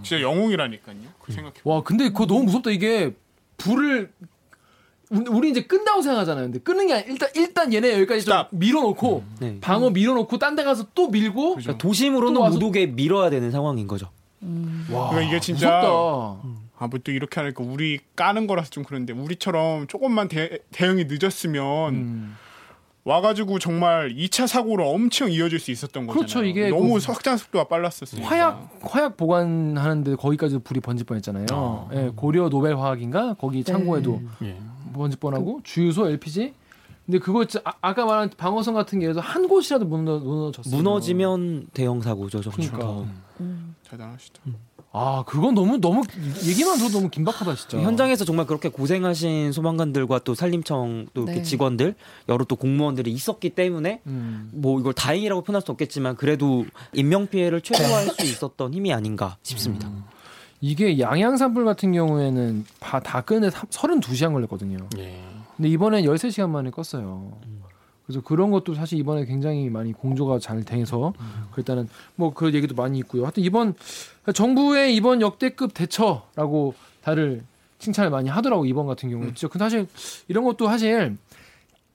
진짜 0.03 0.21
영웅이라니까요. 0.21 0.97
그 1.19 1.31
생각해. 1.31 1.55
와, 1.63 1.81
근데 1.81 2.09
그거 2.09 2.25
너무 2.25 2.43
무섭다. 2.43 2.71
이게 2.71 3.15
불을 3.57 4.11
우- 5.13 5.35
우리 5.37 5.49
이제 5.51 5.61
끈다고 5.63 6.01
생각하잖아요. 6.01 6.45
근데 6.45 6.59
끄는 6.59 6.87
게 6.87 6.93
아니라 6.93 7.09
일단 7.11 7.29
일단 7.35 7.73
얘네 7.73 7.93
여기까지 7.93 8.25
좀 8.25 8.31
스탑. 8.33 8.47
밀어놓고 8.51 9.23
네. 9.39 9.57
방어 9.61 9.89
밀어놓고 9.91 10.37
딴 10.39 10.55
데 10.55 10.63
가서 10.63 10.87
또 10.95 11.09
밀고 11.09 11.51
그러니까 11.55 11.77
도심으로는 11.77 12.59
또 12.59 12.67
오게 12.67 12.87
밀어야 12.87 13.29
되는 13.29 13.51
상황인 13.51 13.87
거죠 13.87 14.09
와, 14.91 15.09
그러니까 15.09 15.21
이게 15.21 15.39
진짜 15.39 15.79
무섭다. 15.81 15.87
아, 16.79 16.87
뭐또 16.87 17.11
이렇게 17.11 17.39
하니까 17.39 17.63
우리 17.63 17.99
까는 18.15 18.45
거라서 18.47 18.69
좀 18.69 18.83
그런데 18.83 19.13
우리처럼 19.13 19.87
조금만 19.87 20.27
대, 20.27 20.59
대응이 20.71 21.05
늦었으면 21.07 21.93
음. 21.93 22.35
와가지고 23.05 23.59
정말 23.59 24.13
2차 24.15 24.47
사고로 24.47 24.89
엄청 24.89 25.29
이어질 25.29 25.59
수 25.59 25.71
있었던 25.71 26.07
거잖아요. 26.07 26.13
그렇죠, 26.13 26.43
이게 26.45 26.69
너무 26.69 26.93
그- 26.93 26.99
확장 27.05 27.35
속도가 27.35 27.65
빨랐었어요. 27.67 28.23
화약 28.25 28.69
화약 28.81 29.17
보관하는데 29.17 30.15
거기까지 30.15 30.59
불이 30.59 30.79
번질 30.79 31.05
뻔했잖아요. 31.05 31.89
예, 31.93 32.11
고려 32.15 32.47
노벨 32.49 32.77
화학인가 32.77 33.33
거기 33.35 33.63
창고에도 33.63 34.21
예. 34.43 34.57
번질 34.93 35.19
뻔하고 35.19 35.59
주유소 35.63 36.07
LPG. 36.07 36.53
근데 37.05 37.19
그거 37.19 37.45
아, 37.65 37.73
아까 37.81 38.05
말한 38.05 38.29
방어선 38.37 38.73
같은 38.73 38.99
게해서 38.99 39.19
한 39.19 39.47
곳이라도 39.49 39.85
무너, 39.85 40.19
무너졌어요. 40.19 40.73
무너지면 40.75 41.67
대형 41.73 42.01
사고죠 42.01 42.41
정말 42.41 42.69
그러니까. 42.71 43.11
대단하시다. 43.89 44.39
아 44.95 45.23
그건 45.25 45.55
너무 45.55 45.79
너무 45.79 46.03
얘기만 46.47 46.77
들어도 46.77 46.99
너무 46.99 47.09
긴박하다 47.09 47.55
진짜. 47.55 47.79
현장에서 47.79 48.23
정말 48.25 48.45
그렇게 48.45 48.69
고생하신 48.69 49.51
소방관들과 49.51 50.19
또 50.19 50.35
산림청 50.35 51.07
또 51.15 51.23
이렇게 51.23 51.39
네. 51.39 51.43
직원들 51.43 51.95
여러 52.29 52.45
또 52.45 52.55
공무원들이 52.55 53.11
있었기 53.11 53.49
때문에 53.49 54.01
음. 54.05 54.51
뭐 54.53 54.79
이걸 54.79 54.93
다행이라고 54.93 55.41
표현할 55.41 55.63
수 55.63 55.71
없겠지만 55.71 56.15
그래도 56.15 56.65
인명 56.93 57.25
피해를 57.27 57.61
최소화할 57.61 58.09
수 58.17 58.23
있었던 58.23 58.73
힘이 58.73 58.93
아닌가 58.93 59.35
싶습니다. 59.41 59.89
이게 60.65 60.97
양양 60.97 61.35
산불 61.35 61.65
같은 61.65 61.91
경우에는 61.91 62.65
다, 62.79 63.01
다 63.01 63.19
끄는데 63.19 63.49
32시간 63.53 64.31
걸렸거든요. 64.31 64.77
예. 64.97 65.21
근데 65.57 65.67
이번엔 65.67 66.05
13시간 66.05 66.49
만에 66.49 66.71
껐어요. 66.71 67.33
그래서 68.05 68.21
그런 68.21 68.49
것도 68.49 68.73
사실 68.73 68.97
이번에 68.97 69.25
굉장히 69.25 69.69
많이 69.69 69.91
공조가 69.91 70.39
잘 70.39 70.63
돼서 70.63 71.13
일단은 71.57 71.89
뭐 72.15 72.31
그 72.33 72.53
얘기도 72.53 72.75
많이 72.75 72.97
있고요. 72.99 73.23
하여튼 73.23 73.43
이번 73.43 73.73
정부의 74.33 74.95
이번 74.95 75.19
역대급 75.21 75.73
대처라고 75.73 76.75
다들 77.03 77.43
칭찬을 77.79 78.09
많이 78.09 78.29
하더라고 78.29 78.65
이번 78.65 78.87
같은 78.87 79.09
경우에. 79.09 79.33
진짜 79.33 79.49
근데 79.49 79.65
사실 79.65 79.87
이런 80.29 80.45
것도 80.45 80.67
사실 80.67 81.17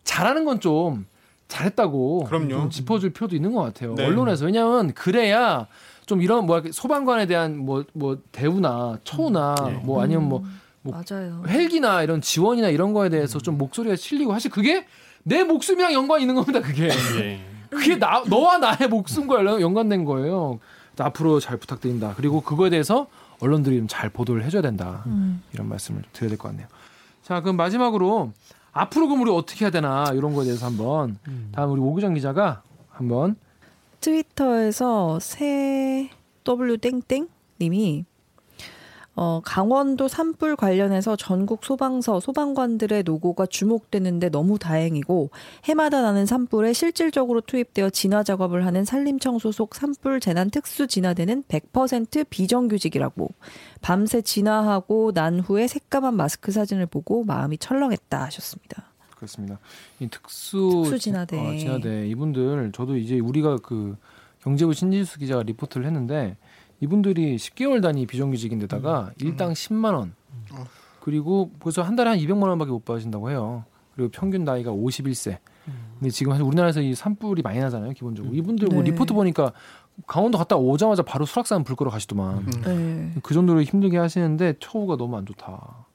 잘하는 0.04 0.44
건 0.44 0.61
좀 0.61 1.07
잘했다고. 1.48 2.26
좀 2.61 2.68
짚어줄 2.70 3.14
필요도 3.14 3.35
있는 3.35 3.52
것 3.52 3.62
같아요. 3.62 3.94
네. 3.94 4.04
언론에서 4.04 4.44
왜냐하면 4.44 4.92
그래야 4.92 5.66
좀 6.08 6.22
이런 6.22 6.46
뭐 6.46 6.62
소방관에 6.72 7.26
대한 7.26 7.58
뭐뭐 7.58 8.18
대우나 8.32 8.98
처우나 9.04 9.54
네. 9.66 9.72
뭐 9.84 10.02
아니면 10.02 10.28
뭐 10.28 10.42
뭐 10.80 10.94
맞아요. 10.94 11.42
헬기나 11.48 12.02
이런 12.04 12.20
지원이나 12.20 12.68
이런 12.68 12.92
거에 12.92 13.08
대해서 13.08 13.40
좀 13.40 13.58
목소리가 13.58 13.96
실리고 13.96 14.32
사실 14.32 14.48
그게 14.50 14.86
내 15.24 15.42
목숨이랑 15.42 15.92
연관이 15.92 16.22
있는 16.22 16.36
겁니다. 16.36 16.60
그게 16.60 16.88
예. 17.20 17.40
그게 17.68 17.98
나 17.98 18.22
너와 18.28 18.58
나의 18.58 18.88
목숨과 18.88 19.38
연관- 19.40 19.60
연관된 19.60 20.04
거예요. 20.04 20.60
앞으로 20.96 21.40
잘 21.40 21.56
부탁드립니다. 21.56 22.14
그리고 22.16 22.40
그거에 22.40 22.70
대해서 22.70 23.08
언론들이 23.40 23.76
좀 23.78 23.88
잘 23.88 24.08
보도를 24.08 24.44
해줘야 24.44 24.62
된다. 24.62 25.02
음. 25.06 25.42
이런 25.52 25.68
말씀을 25.68 26.02
드려야 26.12 26.28
될 26.30 26.38
것 26.38 26.48
같네요. 26.48 26.68
자, 27.22 27.40
그럼 27.40 27.56
마지막으로 27.56 28.32
앞으로 28.72 29.08
그럼 29.08 29.22
우리 29.22 29.30
어떻게 29.32 29.64
해야 29.64 29.70
되나 29.70 30.04
이런 30.14 30.32
거에 30.32 30.44
대해서 30.44 30.64
한번 30.66 31.18
다음 31.52 31.72
우리 31.72 31.80
오규정 31.80 32.14
기자가 32.14 32.62
한번 32.90 33.34
트위터에서 34.00 35.18
새 35.20 36.11
W 36.44 36.78
땡땡 36.78 37.28
님이 37.61 38.04
어, 39.20 39.40
강원도 39.44 40.06
산불 40.06 40.54
관련해서 40.54 41.16
전국 41.16 41.64
소방서 41.64 42.20
소방관들의 42.20 43.02
노고가 43.02 43.46
주목되는데 43.46 44.28
너무 44.28 44.61
다행이고 44.61 45.30
해마다 45.64 46.02
나는 46.02 46.24
산불에 46.24 46.72
실질적으로 46.72 47.40
투입되어 47.40 47.90
진화 47.90 48.22
작업을 48.22 48.64
하는 48.64 48.84
산림청 48.84 49.40
소 49.40 49.50
속 49.50 49.74
산불 49.74 50.20
재난 50.20 50.50
특수 50.50 50.87
진화대는 50.87 51.42
100% 51.48 52.26
비정규직이라고 52.30 53.28
밤새 53.80 54.22
진화하고 54.22 55.11
난 55.12 55.40
후에 55.40 55.66
새까만 55.66 56.14
마스크 56.14 56.52
사진을 56.52 56.87
보고 56.87 57.24
마음이 57.24 57.58
철렁했다 57.58 58.22
하셨습니다. 58.22 58.88
그렇습니다. 59.18 59.59
이 60.00 60.09
특수 60.09 60.83
특수 60.85 60.98
진화대. 60.98 61.38
어, 61.38 61.57
진화대 61.59 62.09
이분들 62.09 62.72
저도 62.72 62.96
이제 62.96 63.18
우리가 63.18 63.59
그 63.62 63.96
경제부 64.40 64.72
신지수 64.72 65.18
기자가 65.18 65.42
리포트를 65.42 65.85
했는데 65.87 66.37
이분들이 66.81 67.37
10개월 67.37 67.83
단위 67.83 68.07
비정규직인데다가 68.07 69.11
일당 69.20 69.52
10만 69.52 69.94
원 69.94 70.14
그리고 71.00 71.50
벌써 71.59 71.83
한 71.83 71.96
달에 71.96 72.11
한 72.11 72.18
200만 72.18 72.48
원밖에 72.48 72.70
못 72.70 72.85
받으신다고 72.85 73.31
해요. 73.31 73.64
그리고 73.94 74.11
평균 74.11 74.44
나이가 74.44 74.70
51세. 74.70 75.38
근데 75.98 76.11
지금 76.11 76.33
사실 76.33 76.44
우리나라에서 76.44 76.81
이 76.81 76.94
산불이 76.94 77.42
많이 77.42 77.59
나잖아요, 77.59 77.92
기본적으로. 77.92 78.33
이분들 78.35 78.68
뭐 78.68 78.83
네. 78.83 78.90
리포트 78.90 79.12
보니까 79.12 79.52
강원도 80.07 80.38
갔다 80.38 80.57
오자마자 80.57 81.02
바로 81.02 81.24
수락산 81.24 81.64
불 81.64 81.74
끄러 81.76 81.90
가시더만. 81.90 82.46
네. 82.64 83.12
그 83.22 83.35
정도로 83.35 83.62
힘들게 83.62 83.98
하시는데 83.98 84.54
처우가 84.61 84.96
너무 84.96 85.16
안 85.16 85.26
좋다. 85.26 85.87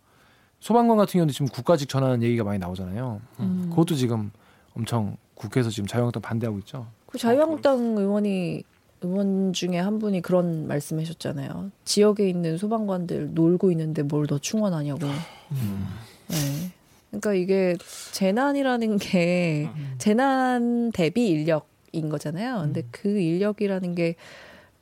소방관 0.63 0.95
같은 0.95 1.11
경우는 1.17 1.33
지금 1.33 1.47
국가직 1.49 1.89
전환 1.89 2.23
얘기가 2.23 2.45
많이 2.45 2.57
나오잖아요. 2.57 3.19
음. 3.41 3.65
그것도 3.69 3.95
지금 3.95 4.31
엄청 4.77 5.17
국회에서 5.35 5.69
지금 5.69 5.87
자유한국당 5.87 6.21
반대하고 6.21 6.57
있죠. 6.59 6.87
그 7.05 7.17
자유한국당 7.17 7.97
의원이 7.97 8.63
의원 9.01 9.51
중에 9.51 9.77
한 9.77 9.99
분이 9.99 10.21
그런 10.21 10.65
말씀하셨잖아요. 10.67 11.69
지역에 11.83 12.29
있는 12.29 12.57
소방관들 12.57 13.33
놀고 13.33 13.71
있는데 13.71 14.03
뭘 14.03 14.25
더 14.25 14.37
충원하냐고. 14.37 15.05
네. 15.05 16.71
그러니까 17.09 17.33
이게 17.33 17.75
재난이라는 18.13 18.97
게 18.99 19.69
재난 19.97 20.93
대비 20.93 21.27
인력인 21.27 22.07
거잖아요. 22.07 22.61
근데 22.61 22.83
그 22.89 23.09
인력이라는 23.19 23.95
게 23.95 24.15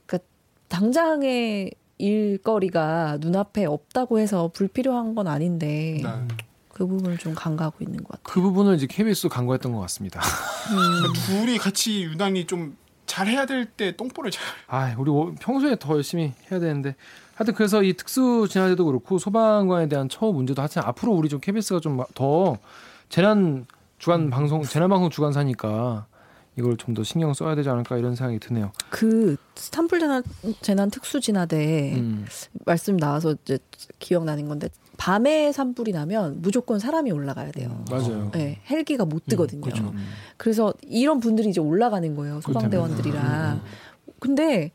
그러니까 0.06 0.30
당장의 0.68 1.72
일거리가 2.02 3.18
눈앞에 3.22 3.66
없다고 3.66 4.20
해서 4.20 4.50
불필요한 4.54 5.16
건 5.16 5.28
아닌데 5.28 6.02
네. 6.04 6.10
그 6.70 6.86
부분을 6.88 7.18
좀 7.18 7.34
간과하고 7.36 7.78
있는 7.84 7.98
것 8.04 8.10
같아요. 8.10 8.24
그 8.24 8.42
부분을 8.42 8.76
이제 8.76 8.88
KBS 8.88 9.28
간과했던 9.30 9.72
것 9.72 9.80
같습니다. 9.82 10.20
음. 10.22 11.14
둘이 11.26 11.58
같이 11.58 12.04
유난히 12.04 12.46
좀 12.48 12.76
잘해야 13.06 13.46
될 13.46 13.66
때 13.66 13.96
똥볼을 13.96 14.32
잘. 14.32 14.42
아, 14.68 14.96
우리 14.98 15.12
오- 15.12 15.34
평소에 15.36 15.76
더 15.80 15.96
열심히 15.96 16.34
해야 16.50 16.60
되는데. 16.60 16.96
하여튼 17.36 17.54
그래서 17.56 17.84
이 17.84 17.94
특수 17.94 18.48
진화제도 18.50 18.86
그렇고 18.86 19.18
소방관에 19.18 19.88
대한 19.90 20.08
처우 20.10 20.32
문제도 20.34 20.62
하여튼 20.62 20.82
앞으로 20.84 21.12
우리 21.14 21.28
좀 21.28 21.40
KBS가 21.40 21.80
좀 21.80 22.04
더 22.16 22.58
재난 23.10 23.66
주간 23.98 24.30
방송 24.30 24.64
재난 24.64 24.90
방송 24.90 25.10
주간사니까 25.10 26.06
이걸 26.58 26.76
좀 26.78 26.94
더 26.94 27.04
신경 27.04 27.34
써야 27.34 27.56
되지 27.56 27.70
않을까 27.70 27.98
이런 27.98 28.16
생각이 28.16 28.40
드네요. 28.40 28.72
그 28.90 29.38
산불 29.56 30.00
재난, 30.00 30.24
재난 30.62 30.90
특수 30.92 31.22
진화대 31.22 31.94
음. 31.96 32.26
말씀 32.66 32.98
나와서 32.98 33.36
이제 33.44 33.58
기억나는 34.00 34.48
건데 34.50 34.68
밤에 34.98 35.52
산불이 35.52 35.94
나면 35.94 36.42
무조건 36.42 36.78
사람이 36.80 37.12
올라가야 37.12 37.52
돼요. 37.52 37.84
맞아요. 37.90 38.30
네, 38.34 38.60
헬기가 38.70 39.06
못 39.06 39.26
뜨거든요. 39.26 39.62
그렇죠. 39.62 39.84
음. 39.86 40.06
그래서 40.38 40.74
이런 40.82 41.20
분들이 41.20 41.50
이제 41.50 41.62
올라가는 41.62 42.14
거예요. 42.16 42.42
소방대원들이랑. 42.42 43.62
근데 44.20 44.72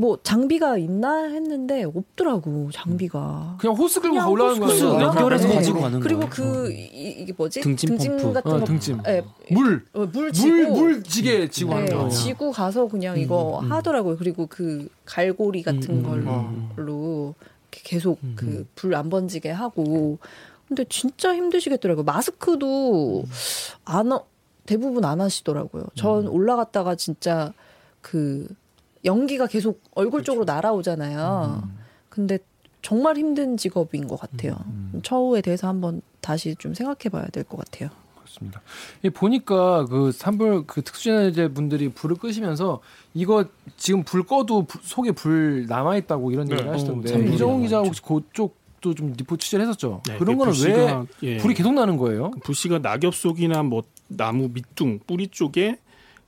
뭐 0.00 0.18
장비가 0.22 0.78
있나 0.78 1.24
했는데 1.28 1.84
없더라고 1.84 2.70
장비가. 2.72 3.58
그냥 3.60 3.76
호스 3.76 4.00
끌고 4.00 4.14
그냥 4.14 4.30
올라가는 4.32 4.62
호스 4.62 4.82
거예요. 4.84 5.00
연결해서 5.02 5.24
올라가네. 5.44 5.54
가지고 5.54 5.80
가는 5.80 6.00
그리고 6.00 6.20
거예요. 6.20 6.30
그 6.30 6.72
이, 6.72 7.16
이게 7.20 7.34
뭐지? 7.36 7.60
등짐 7.60 7.98
펌프. 7.98 8.32
같은 8.32 8.50
어, 8.50 8.58
거. 8.60 8.64
등짐. 8.64 9.02
예, 9.08 9.22
물, 9.50 9.84
어, 9.92 9.98
물 10.06 10.10
물, 10.12 10.32
지고 10.32 10.74
물 10.74 11.02
지게 11.02 11.50
지고 11.50 11.72
하는 11.74 11.84
네, 11.84 11.94
거예요. 11.94 12.08
지고 12.08 12.50
가서 12.50 12.88
그냥 12.88 13.18
이거 13.18 13.58
하더라고요. 13.68 14.16
그리고 14.16 14.46
그 14.46 14.88
갈고리 15.04 15.62
같은 15.62 16.02
걸로 16.02 17.34
이렇게 17.70 17.80
계속 17.84 18.18
그 18.36 18.66
불 18.74 18.94
안 18.94 19.10
번지게 19.10 19.50
하고. 19.50 20.16
근데 20.66 20.84
진짜 20.88 21.34
힘드시겠더라고요. 21.34 22.04
마스크도 22.04 23.24
안 23.84 24.12
어- 24.12 24.24
대부분 24.64 25.04
안 25.04 25.20
하시더라고요. 25.20 25.84
전 25.94 26.26
올라갔다가 26.28 26.94
진짜 26.94 27.52
그 28.00 28.46
연기가 29.04 29.46
계속 29.46 29.82
얼굴 29.94 30.22
쪽으로 30.24 30.44
날아오잖아요. 30.44 31.68
근데 32.08 32.38
정말 32.82 33.16
힘든 33.16 33.56
직업인 33.56 34.06
것 34.08 34.18
같아요. 34.18 34.56
처우에 35.02 35.40
대해서 35.42 35.68
한번 35.68 36.02
다시 36.20 36.54
좀 36.58 36.74
생각해 36.74 37.08
봐야 37.10 37.26
될 37.28 37.44
것 37.44 37.56
같아요. 37.58 37.90
그렇습니다. 38.16 38.60
이 39.02 39.10
보니까 39.10 39.86
그 39.86 40.12
산불 40.12 40.64
그 40.66 40.82
특수자재 40.82 41.48
분들이 41.48 41.88
불을 41.88 42.16
끄시면서 42.16 42.80
이거 43.14 43.44
지금 43.76 44.02
불 44.04 44.22
꺼도 44.24 44.64
불- 44.64 44.80
속에 44.84 45.12
불 45.12 45.66
남아 45.68 45.96
있다고 45.96 46.30
이런 46.30 46.46
네. 46.46 46.52
얘기를 46.54 46.72
하시던데 46.72 47.14
어, 47.14 47.18
이정훈 47.18 47.62
기자. 47.62 47.78
혹시 47.80 48.00
그쪽 48.02 48.58
도 48.80 48.94
좀 48.94 49.12
리포트 49.14 49.44
취재를 49.44 49.66
했었죠. 49.66 50.00
네, 50.08 50.16
그런 50.16 50.38
그 50.38 50.44
거는 50.44 50.52
왜 50.64 50.72
부시가, 50.72 51.06
예. 51.22 51.36
불이 51.36 51.52
계속 51.52 51.74
나는 51.74 51.98
거예요? 51.98 52.30
부시가 52.44 52.78
낙엽 52.78 53.14
속이나 53.14 53.62
뭐 53.62 53.82
나무 54.08 54.48
밑둥 54.54 55.00
뿌리 55.06 55.28
쪽에 55.28 55.76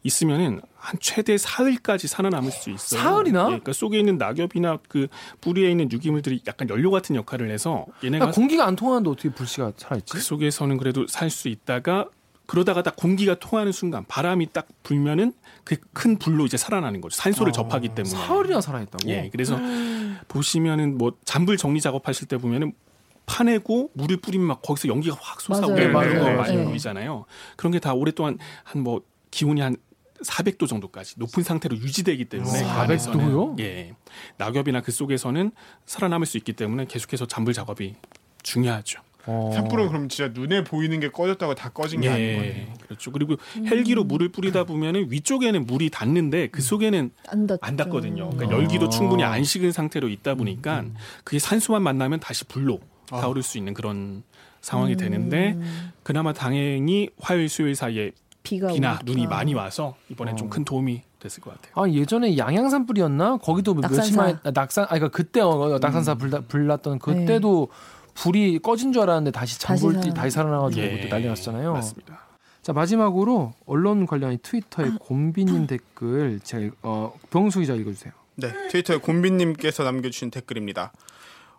있으면은 0.05 0.61
한 0.77 0.99
최대 1.01 1.39
사흘까지 1.39 2.09
살아남을 2.09 2.51
수 2.51 2.71
있어요. 2.71 3.01
사흘이나? 3.01 3.41
예, 3.43 3.45
그러니까 3.47 3.73
속에 3.73 3.99
있는 3.99 4.19
낙엽이나 4.19 4.79
그 4.89 5.07
뿌리에 5.41 5.71
있는 5.71 5.91
유기물들이 5.93 6.43
약간 6.49 6.69
연료 6.69 6.91
같은 6.91 7.15
역할을 7.17 7.51
해서 7.51 7.87
얘네가 8.03 8.27
아, 8.27 8.31
공기가 8.33 8.67
안 8.67 8.75
통하는데 8.75 9.09
어떻게 9.09 9.31
불씨가 9.31 9.73
살아있지? 9.77 10.13
그 10.13 10.21
속에서는 10.21 10.77
그래도 10.79 11.07
살 11.07 11.31
수 11.31 11.49
있다가 11.49 12.09
그러다가 12.47 12.83
딱 12.83 12.97
공기가 12.97 13.37
통하는 13.37 13.71
순간 13.73 14.05
바람이 14.09 14.49
딱 14.53 14.67
불면은 14.83 15.33
그 15.65 15.77
큰 15.93 16.19
불로 16.19 16.45
이제 16.47 16.57
살아나는 16.57 17.01
거죠. 17.01 17.17
산소를 17.17 17.53
접하기 17.53 17.91
때문에. 17.91 18.09
사흘이나 18.09 18.61
살아있다고? 18.61 19.09
예, 19.09 19.29
그래서 19.31 19.57
보시면은 20.29 20.99
뭐 20.99 21.13
잔불 21.25 21.57
정리 21.57 21.81
작업하실 21.81 22.29
때 22.29 22.37
보면은 22.39 22.73
파내고 23.27 23.91
물을 23.95 24.17
뿌리면 24.17 24.49
막 24.49 24.63
거기서 24.63 24.89
연기가 24.89 25.17
확 25.21 25.41
솟아오르는 25.41 25.93
거 25.93 25.99
맞아요. 26.01 26.37
많이 26.37 26.57
네. 26.57 26.65
보이잖아요. 26.65 27.25
그런 27.57 27.73
게 27.73 27.79
다 27.79 27.95
오랫동안 27.95 28.39
한 28.65 28.83
뭐 28.83 29.01
기온이 29.31 29.61
한 29.61 29.77
400도 30.23 30.69
정도까지 30.69 31.15
높은 31.19 31.43
상태로 31.43 31.77
유지되기 31.77 32.27
때문에 32.27 32.63
그400 32.63 32.79
안에서는 32.79 33.31
도요? 33.31 33.57
예, 33.61 33.95
낙엽이나 34.39 34.81
그 34.81 34.93
속에서는 34.93 35.53
살아남을 35.87 36.27
수 36.27 36.37
있기 36.39 36.53
때문에 36.53 36.87
계속해서 36.87 37.27
잔불 37.27 37.55
작업이 37.55 37.95
중요하죠. 38.43 39.01
어. 39.27 39.51
산불은 39.55 39.89
그럼 39.89 40.09
진짜 40.09 40.33
눈에 40.35 40.65
보이는 40.65 40.99
게 40.99 41.09
꺼졌다고 41.09 41.55
다 41.55 41.69
꺼진 41.69 42.01
게 42.01 42.09
아닌 42.09 42.39
거예요. 42.39 42.55
예, 42.55 42.75
그렇죠. 42.81 43.13
그리고 43.13 43.37
헬기로 43.57 44.05
물을 44.05 44.29
뿌리다 44.31 44.65
보면은 44.65 45.11
위쪽에는 45.11 45.65
물이 45.65 45.91
닿는데 45.91 46.49
그 46.49 46.61
속에는 46.61 47.11
안. 47.29 47.49
안 47.61 47.77
닿거든요. 47.77 48.31
그러니까 48.31 48.57
아. 48.57 48.59
열기도 48.59 48.89
충분히 48.89 49.23
안 49.23 49.45
식은 49.45 49.71
상태로 49.71 50.09
있다 50.09 50.35
보니까 50.35 50.85
그게 51.25 51.39
산소만 51.39 51.83
만나면 51.83 52.21
다시 52.21 52.45
불로 52.45 52.81
타오를 53.07 53.43
수 53.43 53.59
있는 53.59 53.75
그런 53.75 54.25
상황이 54.61 54.97
되는데 54.97 55.57
그나마 56.03 56.33
다행히 56.33 57.09
화요일 57.21 57.49
수요일 57.49 57.75
사이에 57.75 58.13
비가 58.43 58.69
비나 58.69 58.91
오니까. 58.91 59.03
눈이 59.05 59.27
많이 59.27 59.55
와서 59.55 59.95
이번에 60.09 60.35
좀큰 60.35 60.65
도움이 60.65 61.03
됐을 61.21 61.43
것 61.43 61.51
같아요. 61.55 61.73
아 61.77 61.89
예전에 61.89 62.37
양양산 62.37 62.87
뿌리였나? 62.87 63.37
거기도 63.39 63.75
뭐 63.75 63.81
낙산사. 63.83 64.03
며칠만에 64.03 64.37
아, 64.45 64.51
낙산 64.53 64.85
아니 64.89 64.99
그러니까 65.01 65.17
그때 65.17 65.41
어, 65.41 65.79
낙산사 65.81 66.15
불, 66.17 66.31
불났던 66.31 66.99
그때도 66.99 67.69
불이 68.15 68.59
꺼진 68.59 68.93
줄 68.93 69.03
알았는데 69.03 69.31
다시 69.31 69.59
다시 69.61 69.83
장볼 69.83 70.03
살아- 70.03 70.15
다시 70.15 70.31
살아나가지고 70.33 70.83
예, 70.85 70.91
그때 70.97 71.09
난리 71.09 71.27
났잖아요. 71.29 71.73
맞습니다. 71.73 72.19
자 72.63 72.73
마지막으로 72.73 73.55
언론 73.67 74.07
관련 74.07 74.39
트위터에 74.43 74.91
곰비님 75.01 75.67
댓글 75.67 76.41
제가 76.41 76.63
읽- 76.65 76.75
어, 76.83 77.13
병수 77.31 77.61
기자 77.61 77.75
읽어주세요. 77.75 78.13
네, 78.37 78.53
트위터에 78.71 78.97
곰비님께서 78.99 79.85
남겨주신 79.85 80.31
댓글입니다. 80.31 80.93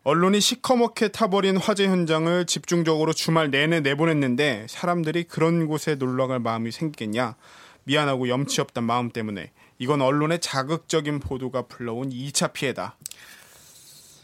언론이 0.05 0.41
시커멓게 0.41 1.09
타버린 1.09 1.55
화재 1.55 1.87
현장을 1.87 2.45
집중적으로 2.45 3.13
주말 3.13 3.49
내내 3.51 3.79
내보냈는데 3.79 4.65
사람들이 4.69 5.23
그런 5.23 5.67
곳에 5.67 5.95
놀러갈 5.95 6.39
마음이 6.39 6.71
생기겠냐? 6.71 7.35
미안하고 7.85 8.27
염치 8.27 8.59
없단 8.59 8.83
마음 8.83 9.09
때문에 9.09 9.51
이건 9.79 10.01
언론의 10.01 10.41
자극적인 10.41 11.21
보도가 11.21 11.63
불러온 11.63 12.09
2차 12.09 12.51
피해다. 12.51 12.97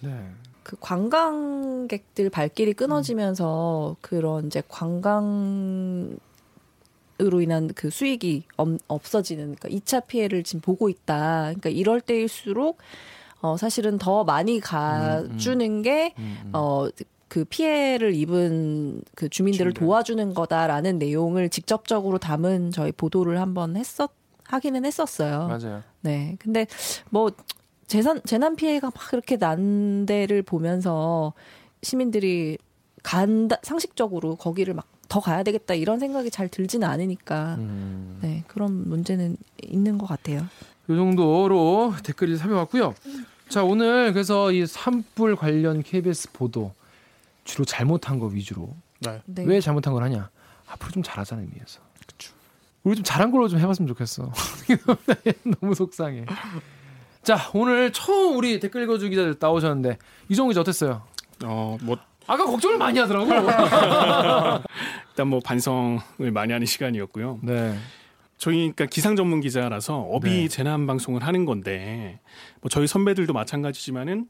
네. 0.02 0.32
그 0.64 0.76
관광객들 0.80 2.30
발길이 2.30 2.74
끊어지면서 2.74 3.96
그런 4.02 4.48
이제 4.48 4.62
관광 4.68 6.18
으로 7.22 7.42
인한 7.42 7.70
그 7.76 7.90
수익이 7.90 8.44
없, 8.56 8.78
없어지는 8.88 9.56
그러니까 9.56 9.68
2차 9.68 10.08
피해를 10.08 10.44
지금 10.44 10.62
보고 10.62 10.88
있다. 10.88 11.48
그러니까 11.48 11.70
이럴 11.70 12.00
때일수록 12.00 12.78
어 13.42 13.58
사실은 13.58 13.98
더 13.98 14.24
많이 14.24 14.60
가주는 14.60 15.82
게어 15.82 16.90
그 17.28 17.46
피해를 17.46 18.16
입은 18.16 19.02
그 19.16 19.30
주민들을 19.30 19.74
주민들. 19.74 19.86
도와주는 19.86 20.34
거다라는 20.34 20.98
내용을 20.98 21.50
직접적으로 21.50 22.18
담은 22.18 22.72
저희 22.72 22.92
보도를 22.92 23.40
한번 23.40 23.76
했었 23.78 24.12
하기는 24.46 24.84
했었어요. 24.84 25.48
맞아요. 25.48 25.84
네. 26.02 26.36
근데 26.40 26.66
뭐 27.10 27.32
재산 27.88 28.22
재난 28.26 28.56
피해가 28.56 28.88
막 28.88 29.10
그렇게 29.10 29.38
난 29.38 30.06
데를 30.06 30.42
보면서 30.42 31.34
시민들이 31.84 32.58
간다 33.04 33.58
상식적으로 33.64 34.36
거기를 34.36 34.74
막 34.74 35.00
더 35.10 35.20
가야 35.20 35.44
되겠다 35.44 35.74
이런 35.74 36.00
생각이 36.00 36.30
잘 36.30 36.48
들지는 36.48 36.88
않으니까 36.88 37.56
음. 37.58 38.20
네 38.22 38.44
그런 38.48 38.88
문제는 38.88 39.36
있는 39.64 39.98
것 39.98 40.06
같아요. 40.06 40.46
이 40.88 40.96
정도로 40.96 41.96
댓글을 42.04 42.38
살펴봤고요. 42.38 42.94
자 43.50 43.64
오늘 43.64 44.14
그래서 44.14 44.52
이 44.52 44.66
산불 44.66 45.36
관련 45.36 45.82
KBS 45.82 46.32
보도 46.32 46.72
주로 47.44 47.66
잘못한 47.66 48.20
거 48.20 48.28
위주로 48.28 48.76
네. 49.00 49.22
네. 49.26 49.44
왜 49.44 49.60
잘못한 49.60 49.94
걸 49.94 50.04
하냐? 50.04 50.30
앞으로 50.68 50.92
좀 50.92 51.04
잘하자는 51.04 51.46
의미에서. 51.46 51.80
우리 52.84 52.96
좀 52.96 53.04
잘한 53.04 53.32
걸로 53.32 53.48
좀 53.48 53.60
해봤으면 53.60 53.88
좋겠어. 53.88 54.32
너무 55.60 55.74
속상해. 55.74 56.26
자 57.24 57.50
오늘 57.54 57.92
처음 57.92 58.38
우리 58.38 58.60
댓글 58.60 58.84
읽어주기 58.84 59.10
기자들 59.10 59.36
나오셨는데 59.40 59.98
이종우 60.30 60.50
기자 60.50 60.62
어땠어요? 60.62 61.02
어, 61.44 61.78
뭐 61.82 61.98
아까 62.28 62.46
걱정을 62.46 62.78
많이 62.78 63.00
하더라고. 63.00 63.32
일단 65.10 65.28
뭐 65.28 65.40
반성을 65.44 66.32
많이 66.32 66.54
하는 66.54 66.68
시간이었고요. 66.68 67.40
네. 67.42 67.78
저희 68.40 68.56
그러니까 68.58 68.86
기상 68.88 69.16
전문 69.16 69.42
기자라서 69.42 70.00
업이 70.00 70.30
네. 70.30 70.48
재난 70.48 70.88
방송을 70.88 71.22
하는 71.24 71.46
건데 71.46 72.20
뭐 72.62 72.70
저희 72.70 72.88
선배들도 72.88 73.32
마찬가지지만은 73.34 74.28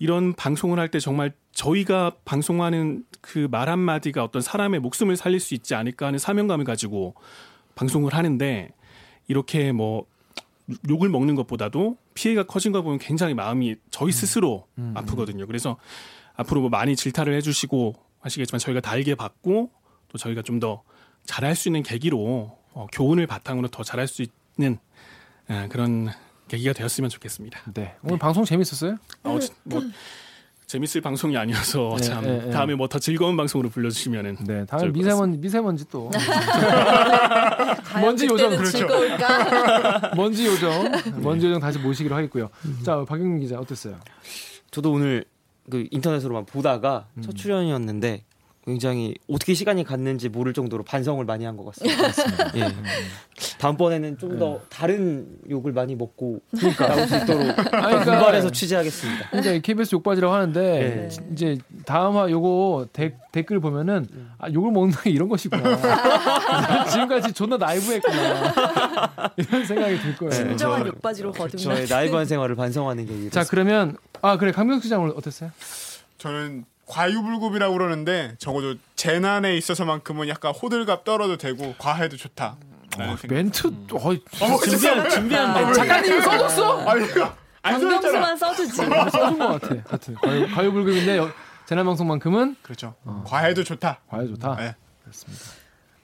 이런 0.00 0.32
방송을 0.32 0.78
할 0.80 0.88
때 0.90 0.98
정말 0.98 1.32
저희가 1.52 2.12
방송하는 2.24 3.04
그 3.20 3.46
말 3.48 3.68
한마디가 3.68 4.24
어떤 4.24 4.42
사람의 4.42 4.80
목숨을 4.80 5.16
살릴 5.16 5.38
수 5.40 5.54
있지 5.54 5.74
않을까 5.76 6.06
하는 6.06 6.18
사명감을 6.18 6.64
가지고 6.64 7.14
방송을 7.76 8.14
하는데 8.14 8.70
이렇게 9.28 9.70
뭐 9.72 10.06
욕을 10.88 11.10
먹는 11.10 11.34
것보다도 11.36 11.98
피해가 12.14 12.44
커진 12.44 12.72
거 12.72 12.80
보면 12.82 12.98
굉장히 12.98 13.34
마음이 13.34 13.76
저희 13.90 14.10
스스로 14.10 14.66
아프거든요. 14.94 15.46
그래서 15.46 15.76
앞으로 16.34 16.62
뭐 16.62 16.70
많이 16.70 16.96
질타를 16.96 17.34
해주시고 17.36 17.94
하시겠지만 18.20 18.58
저희가 18.58 18.80
달게 18.80 19.14
받고 19.14 19.70
또 20.08 20.18
저희가 20.18 20.40
좀 20.42 20.58
더 20.60 20.82
잘할 21.26 21.54
수 21.54 21.68
있는 21.68 21.82
계기로 21.82 22.58
어, 22.74 22.86
교훈을 22.92 23.26
바탕으로 23.26 23.68
더 23.68 23.82
잘할 23.82 24.06
수 24.08 24.24
있는 24.58 24.78
아, 25.48 25.68
그런 25.70 26.10
계기가 26.48 26.72
되었으면 26.72 27.08
좋겠습니다. 27.10 27.60
네. 27.72 27.94
오늘 28.02 28.18
방송 28.18 28.44
재밌었어요? 28.44 28.96
어, 29.22 29.38
지- 29.38 29.50
뭐 29.62 29.80
재밌을 30.66 31.00
방송이 31.02 31.36
아니어서 31.36 31.94
네, 31.98 32.02
참 32.02 32.24
네, 32.24 32.38
네. 32.46 32.50
다음에 32.50 32.74
뭐 32.74 32.88
더 32.88 32.98
즐거운 32.98 33.36
방송으로 33.36 33.68
불러주시면은 33.70 34.36
네. 34.46 34.64
다음에 34.66 34.86
것 34.88 34.92
미세먼지 34.94 35.38
미세먼지 35.38 35.84
또 35.90 36.10
과연 37.84 38.00
먼지 38.04 38.26
요정 38.26 38.56
그렇죠. 38.56 38.86
먼지 40.16 40.46
요정 40.46 40.90
먼지 41.22 41.46
요정 41.46 41.60
다시 41.60 41.78
모시기로 41.78 42.14
하겠고요. 42.16 42.48
자 42.82 43.04
박영민 43.04 43.40
기자 43.40 43.58
어땠어요? 43.58 43.98
저도 44.70 44.92
오늘 44.92 45.24
그 45.70 45.86
인터넷으로만 45.90 46.46
보다가 46.46 47.06
음. 47.18 47.22
첫 47.22 47.36
출연이었는데 47.36 48.24
굉장히 48.66 49.14
어떻게 49.28 49.52
시간이 49.52 49.84
갔는지 49.84 50.28
모를 50.30 50.54
정도로 50.54 50.84
반성을 50.84 51.22
많이 51.26 51.44
한 51.44 51.54
것 51.56 51.66
같습니다. 51.66 52.50
예. 52.56 52.64
다음번에는 53.58 54.16
좀더 54.18 54.60
다른 54.70 55.26
욕을 55.50 55.72
많이 55.72 55.94
먹고 55.94 56.40
나올 56.78 57.06
수 57.06 57.16
있도록 57.16 57.54
그러니까- 57.56 58.04
분발해서 58.04 58.50
취재하겠습니다. 58.50 59.28
그러니까 59.30 59.58
KBS 59.58 59.94
욕바지라고 59.96 60.32
하는데 60.34 60.60
네. 60.60 61.08
지- 61.08 61.20
이제 61.32 61.58
다음화 61.84 62.30
요거 62.30 62.88
데- 62.92 63.18
댓글 63.32 63.60
보면은 63.60 64.06
아 64.38 64.50
욕을 64.50 64.72
먹는 64.72 64.96
게 65.02 65.10
이런 65.10 65.28
것이구나. 65.28 65.62
지금까지 66.90 67.32
존나 67.34 67.56
나이브했구나. 67.58 69.32
이런 69.36 69.64
생각이 69.66 69.98
들 70.00 70.16
거예요. 70.16 70.30
네. 70.30 70.48
진정한 70.48 70.80
저- 70.82 70.86
욕바지로 70.88 71.32
거듭나. 71.32 71.74
저의 71.74 71.86
나이브한 71.88 72.24
생활을 72.26 72.54
반성하는 72.56 73.04
계기로. 73.06 73.30
자 73.30 73.44
그러면 73.44 73.96
아 74.22 74.38
그래 74.38 74.52
강병수 74.52 74.82
기자 74.84 74.98
오늘 74.98 75.12
어땠어요? 75.16 75.50
저는 76.18 76.64
과유불급이라고 76.86 77.72
그러는데 77.74 78.34
적어도 78.38 78.74
재난에 78.96 79.56
있어서만큼은 79.56 80.28
약간 80.28 80.52
호들갑 80.52 81.04
떨어도 81.04 81.36
되고 81.36 81.74
과해도 81.78 82.16
좋다. 82.16 82.56
라는 82.96 83.16
생각. 83.16 83.34
멘트 83.34 83.66
어이 83.92 84.22
준비한 84.68 85.10
준비한 85.10 85.72
작가님이 85.74 86.20
써줬어? 86.22 86.88
아니 86.88 87.04
이거 87.06 87.32
안 87.62 87.80
써있잖아. 87.80 88.00
강경수만 88.00 88.36
써주지. 88.36 88.76
써준 88.76 89.38
것 89.38 89.60
같아. 89.60 89.74
하여튼 89.88 90.14
과유, 90.16 90.46
과유불급인데 90.54 91.16
여- 91.18 91.30
재난 91.66 91.86
방송만큼은 91.86 92.56
그렇죠. 92.62 92.94
어. 93.04 93.24
과해도 93.26 93.64
좋다. 93.64 94.00
과유 94.08 94.28
좋다. 94.28 94.56
네. 94.56 94.74
그렇습니다. 95.02 95.42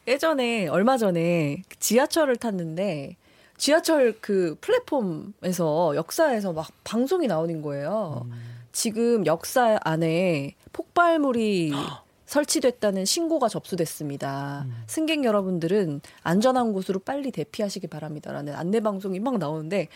예전에 0.09 0.67
얼마 0.69 0.97
전에 0.97 1.63
지하철을 1.79 2.37
탔는데 2.37 3.17
지하철 3.59 4.17
그 4.23 4.57
플랫폼에서 4.63 5.95
역사에서 5.95 6.55
막 6.55 6.69
방송이 6.83 7.27
나오는 7.27 7.61
거예요. 7.61 8.27
지금 8.73 9.27
역사 9.27 9.79
안에 9.83 10.55
폭발물이 10.73 11.73
설치됐다는 12.27 13.05
신고가 13.05 13.49
접수됐습니다. 13.49 14.65
승객 14.87 15.25
여러분들은 15.25 16.01
안전한 16.23 16.73
곳으로 16.73 17.01
빨리 17.01 17.33
대피하시기 17.33 17.89
바랍니다라는 17.89 18.55
안내 18.55 18.79
방송이 18.79 19.19
막 19.19 19.39
나오는데 19.39 19.89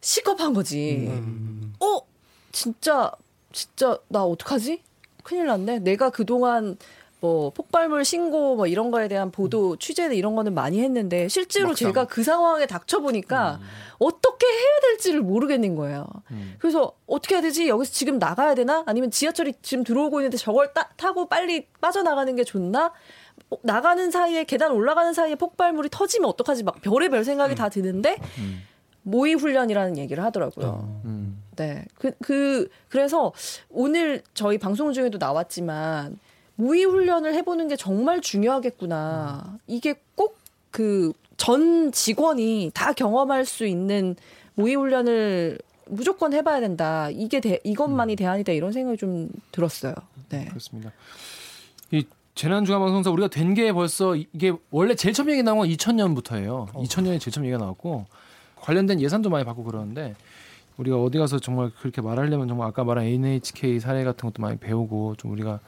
시겁한 0.00 0.54
거지. 0.54 1.08
어 1.78 2.00
진짜 2.50 3.12
진짜 3.52 3.96
나 4.08 4.24
어떡하지? 4.24 4.82
큰일 5.22 5.46
났네. 5.46 5.80
내가 5.80 6.10
그동안 6.10 6.76
뭐 7.20 7.50
폭발물 7.50 8.04
신고 8.04 8.54
뭐 8.54 8.66
이런 8.66 8.90
거에 8.90 9.08
대한 9.08 9.30
보도 9.30 9.76
취재 9.76 10.08
이런 10.14 10.36
거는 10.36 10.54
많이 10.54 10.80
했는데 10.80 11.26
실제로 11.28 11.68
막상. 11.68 11.88
제가 11.88 12.06
그 12.06 12.22
상황에 12.22 12.66
닥쳐 12.66 13.00
보니까 13.00 13.58
어떻게 13.98 14.46
해야 14.46 14.80
될지를 14.82 15.22
모르겠는 15.22 15.74
거예요. 15.74 16.06
그래서 16.58 16.92
어떻게 17.06 17.34
해야 17.34 17.42
되지? 17.42 17.68
여기서 17.68 17.92
지금 17.92 18.18
나가야 18.18 18.54
되나? 18.54 18.84
아니면 18.86 19.10
지하철이 19.10 19.54
지금 19.62 19.82
들어오고 19.82 20.20
있는데 20.20 20.36
저걸 20.36 20.72
따, 20.72 20.90
타고 20.96 21.28
빨리 21.28 21.66
빠져나가는 21.80 22.34
게 22.36 22.44
좋나? 22.44 22.92
어, 23.50 23.56
나가는 23.62 24.10
사이에 24.10 24.44
계단 24.44 24.70
올라가는 24.72 25.12
사이에 25.12 25.34
폭발물이 25.34 25.88
터지면 25.90 26.28
어떡하지? 26.30 26.62
막 26.62 26.80
별의별 26.82 27.24
생각이 27.24 27.56
다 27.56 27.68
드는데 27.68 28.18
모의 29.02 29.34
훈련이라는 29.34 29.98
얘기를 29.98 30.22
하더라고요. 30.22 31.00
음. 31.04 31.42
네. 31.56 31.84
그, 31.96 32.12
그, 32.22 32.68
그래서 32.88 33.32
오늘 33.70 34.22
저희 34.34 34.58
방송 34.58 34.92
중에도 34.92 35.18
나왔지만 35.18 36.18
모의 36.58 36.84
훈련을 36.84 37.34
해보는 37.34 37.68
게 37.68 37.76
정말 37.76 38.20
중요하겠구나. 38.20 39.58
이게 39.66 39.94
꼭 40.14 40.36
그 40.70 41.12
전 41.38 41.92
직원이 41.92 42.70
다 42.74 42.92
경험할 42.92 43.46
수 43.46 43.64
있는 43.64 44.16
모의 44.56 44.74
훈련을 44.74 45.58
무조건 45.86 46.34
해봐야 46.34 46.58
된다. 46.60 47.08
이게 47.10 47.40
대, 47.40 47.60
이것만이 47.62 48.16
대안이다. 48.16 48.52
이런 48.52 48.72
생각이 48.72 48.98
좀 48.98 49.30
들었어요. 49.52 49.94
네. 50.30 50.46
그렇습니다. 50.46 50.92
이 51.92 52.04
재난중앙방송사 52.34 53.10
우리가 53.10 53.28
된 53.28 53.54
게 53.54 53.72
벌써 53.72 54.16
이게 54.16 54.52
원래 54.72 54.96
제일 54.96 55.14
처음 55.14 55.30
얘기 55.30 55.42
나온 55.44 55.58
건 55.58 55.68
2000년부터예요. 55.68 56.72
2000년에 56.72 57.20
제일 57.20 57.32
처음 57.32 57.46
얘기가 57.46 57.58
나왔고 57.58 58.06
관련된 58.56 59.00
예산도 59.00 59.30
많이 59.30 59.44
받고 59.44 59.62
그러는데 59.62 60.16
우리가 60.76 61.00
어디 61.00 61.18
가서 61.18 61.38
정말 61.38 61.70
그렇게 61.80 62.00
말하려면 62.00 62.48
정말 62.48 62.68
아까 62.68 62.82
말한 62.84 63.04
NHK 63.04 63.78
사례 63.80 64.02
같은 64.04 64.28
것도 64.28 64.42
많이 64.42 64.58
배우고 64.58 65.14
좀 65.16 65.30
우리가 65.32 65.60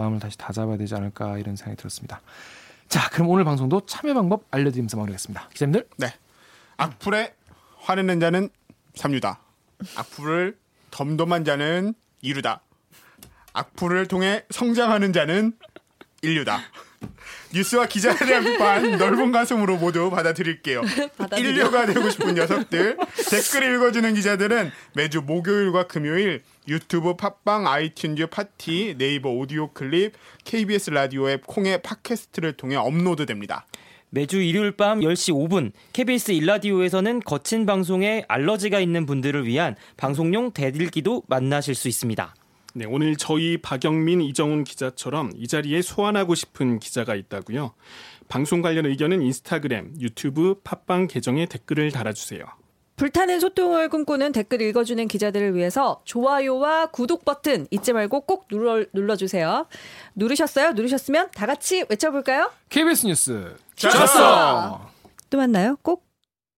마음을 0.00 0.20
다시 0.20 0.38
다잡아야 0.38 0.76
되지 0.76 0.94
않을까 0.94 1.38
이런 1.38 1.56
생각이 1.56 1.76
들었습니다. 1.76 2.20
자, 2.88 3.08
그럼 3.10 3.28
오늘 3.28 3.44
방송도 3.44 3.86
참여 3.86 4.14
방법 4.14 4.44
알려드리면서 4.50 4.96
마무리하겠습니다. 4.96 5.48
기자님들 5.50 5.88
네. 5.96 6.14
악플에 6.76 7.34
화내는 7.78 8.20
자는 8.20 8.48
삼류다. 8.94 9.40
악플을 9.96 10.56
덤덤한 10.90 11.44
자는 11.44 11.94
이루다. 12.22 12.62
악플을 13.52 14.06
통해 14.06 14.44
성장하는 14.50 15.12
자는 15.12 15.52
인류다. 16.22 16.60
뉴스와 17.54 17.86
기자에 17.86 18.16
대한 18.16 18.44
비판 18.44 18.90
넓은 18.98 19.32
가슴으로 19.32 19.76
모두 19.76 20.10
받아들일게요. 20.10 20.82
일류가 21.36 21.86
되고 21.86 22.10
싶은 22.10 22.34
녀석들 22.34 22.96
댓글 23.30 23.74
읽어주는 23.74 24.14
기자들은 24.14 24.70
매주 24.94 25.22
목요일과 25.22 25.86
금요일 25.86 26.42
유튜브 26.68 27.16
팟빵 27.16 27.64
아이튠즈 27.64 28.28
팟티 28.28 28.94
네이버 28.98 29.30
오디오 29.30 29.72
클립 29.72 30.12
KBS 30.44 30.90
라디오 30.90 31.30
앱 31.30 31.46
콩의 31.46 31.80
팟캐스트를 31.80 32.58
통해 32.58 32.76
업로드됩니다. 32.76 33.66
매주 34.10 34.42
일요일 34.42 34.72
밤 34.72 35.00
10시 35.00 35.32
5분 35.32 35.72
KBS 35.94 36.32
일라디오에서는 36.32 37.20
거친 37.20 37.64
방송에 37.64 38.24
알러지가 38.28 38.80
있는 38.80 39.06
분들을 39.06 39.46
위한 39.46 39.76
방송용 39.96 40.52
댓읽기도 40.52 41.22
만나실 41.26 41.74
수 41.74 41.88
있습니다. 41.88 42.34
네, 42.74 42.84
오늘 42.84 43.16
저희 43.16 43.56
박영민, 43.56 44.20
이정훈 44.20 44.64
기자처럼 44.64 45.32
이 45.36 45.48
자리에 45.48 45.80
소환하고 45.80 46.34
싶은 46.34 46.80
기자가 46.80 47.14
있다고요. 47.14 47.72
방송 48.28 48.60
관련 48.60 48.84
의견은 48.84 49.22
인스타그램, 49.22 49.94
유튜브, 50.00 50.60
팟빵 50.64 51.06
계정에 51.06 51.46
댓글을 51.46 51.92
달아주세요. 51.92 52.44
불타는 52.98 53.38
소통을 53.38 53.88
꿈꾸는 53.88 54.32
댓글 54.32 54.60
읽어주는 54.60 55.06
기자들을 55.06 55.54
위해서 55.54 56.02
좋아요와 56.04 56.86
구독 56.86 57.24
버튼 57.24 57.68
잊지 57.70 57.92
말고 57.92 58.22
꼭 58.22 58.48
눌러, 58.48 58.84
눌러주세요. 58.92 59.66
누르셨어요? 60.16 60.72
누르셨으면 60.72 61.30
다 61.30 61.46
같이 61.46 61.84
외쳐볼까요? 61.88 62.50
KBS 62.70 63.06
뉴스 63.06 63.56
짰어! 63.76 64.80
또 65.30 65.38
만나요. 65.38 65.76
꼭 65.82 66.07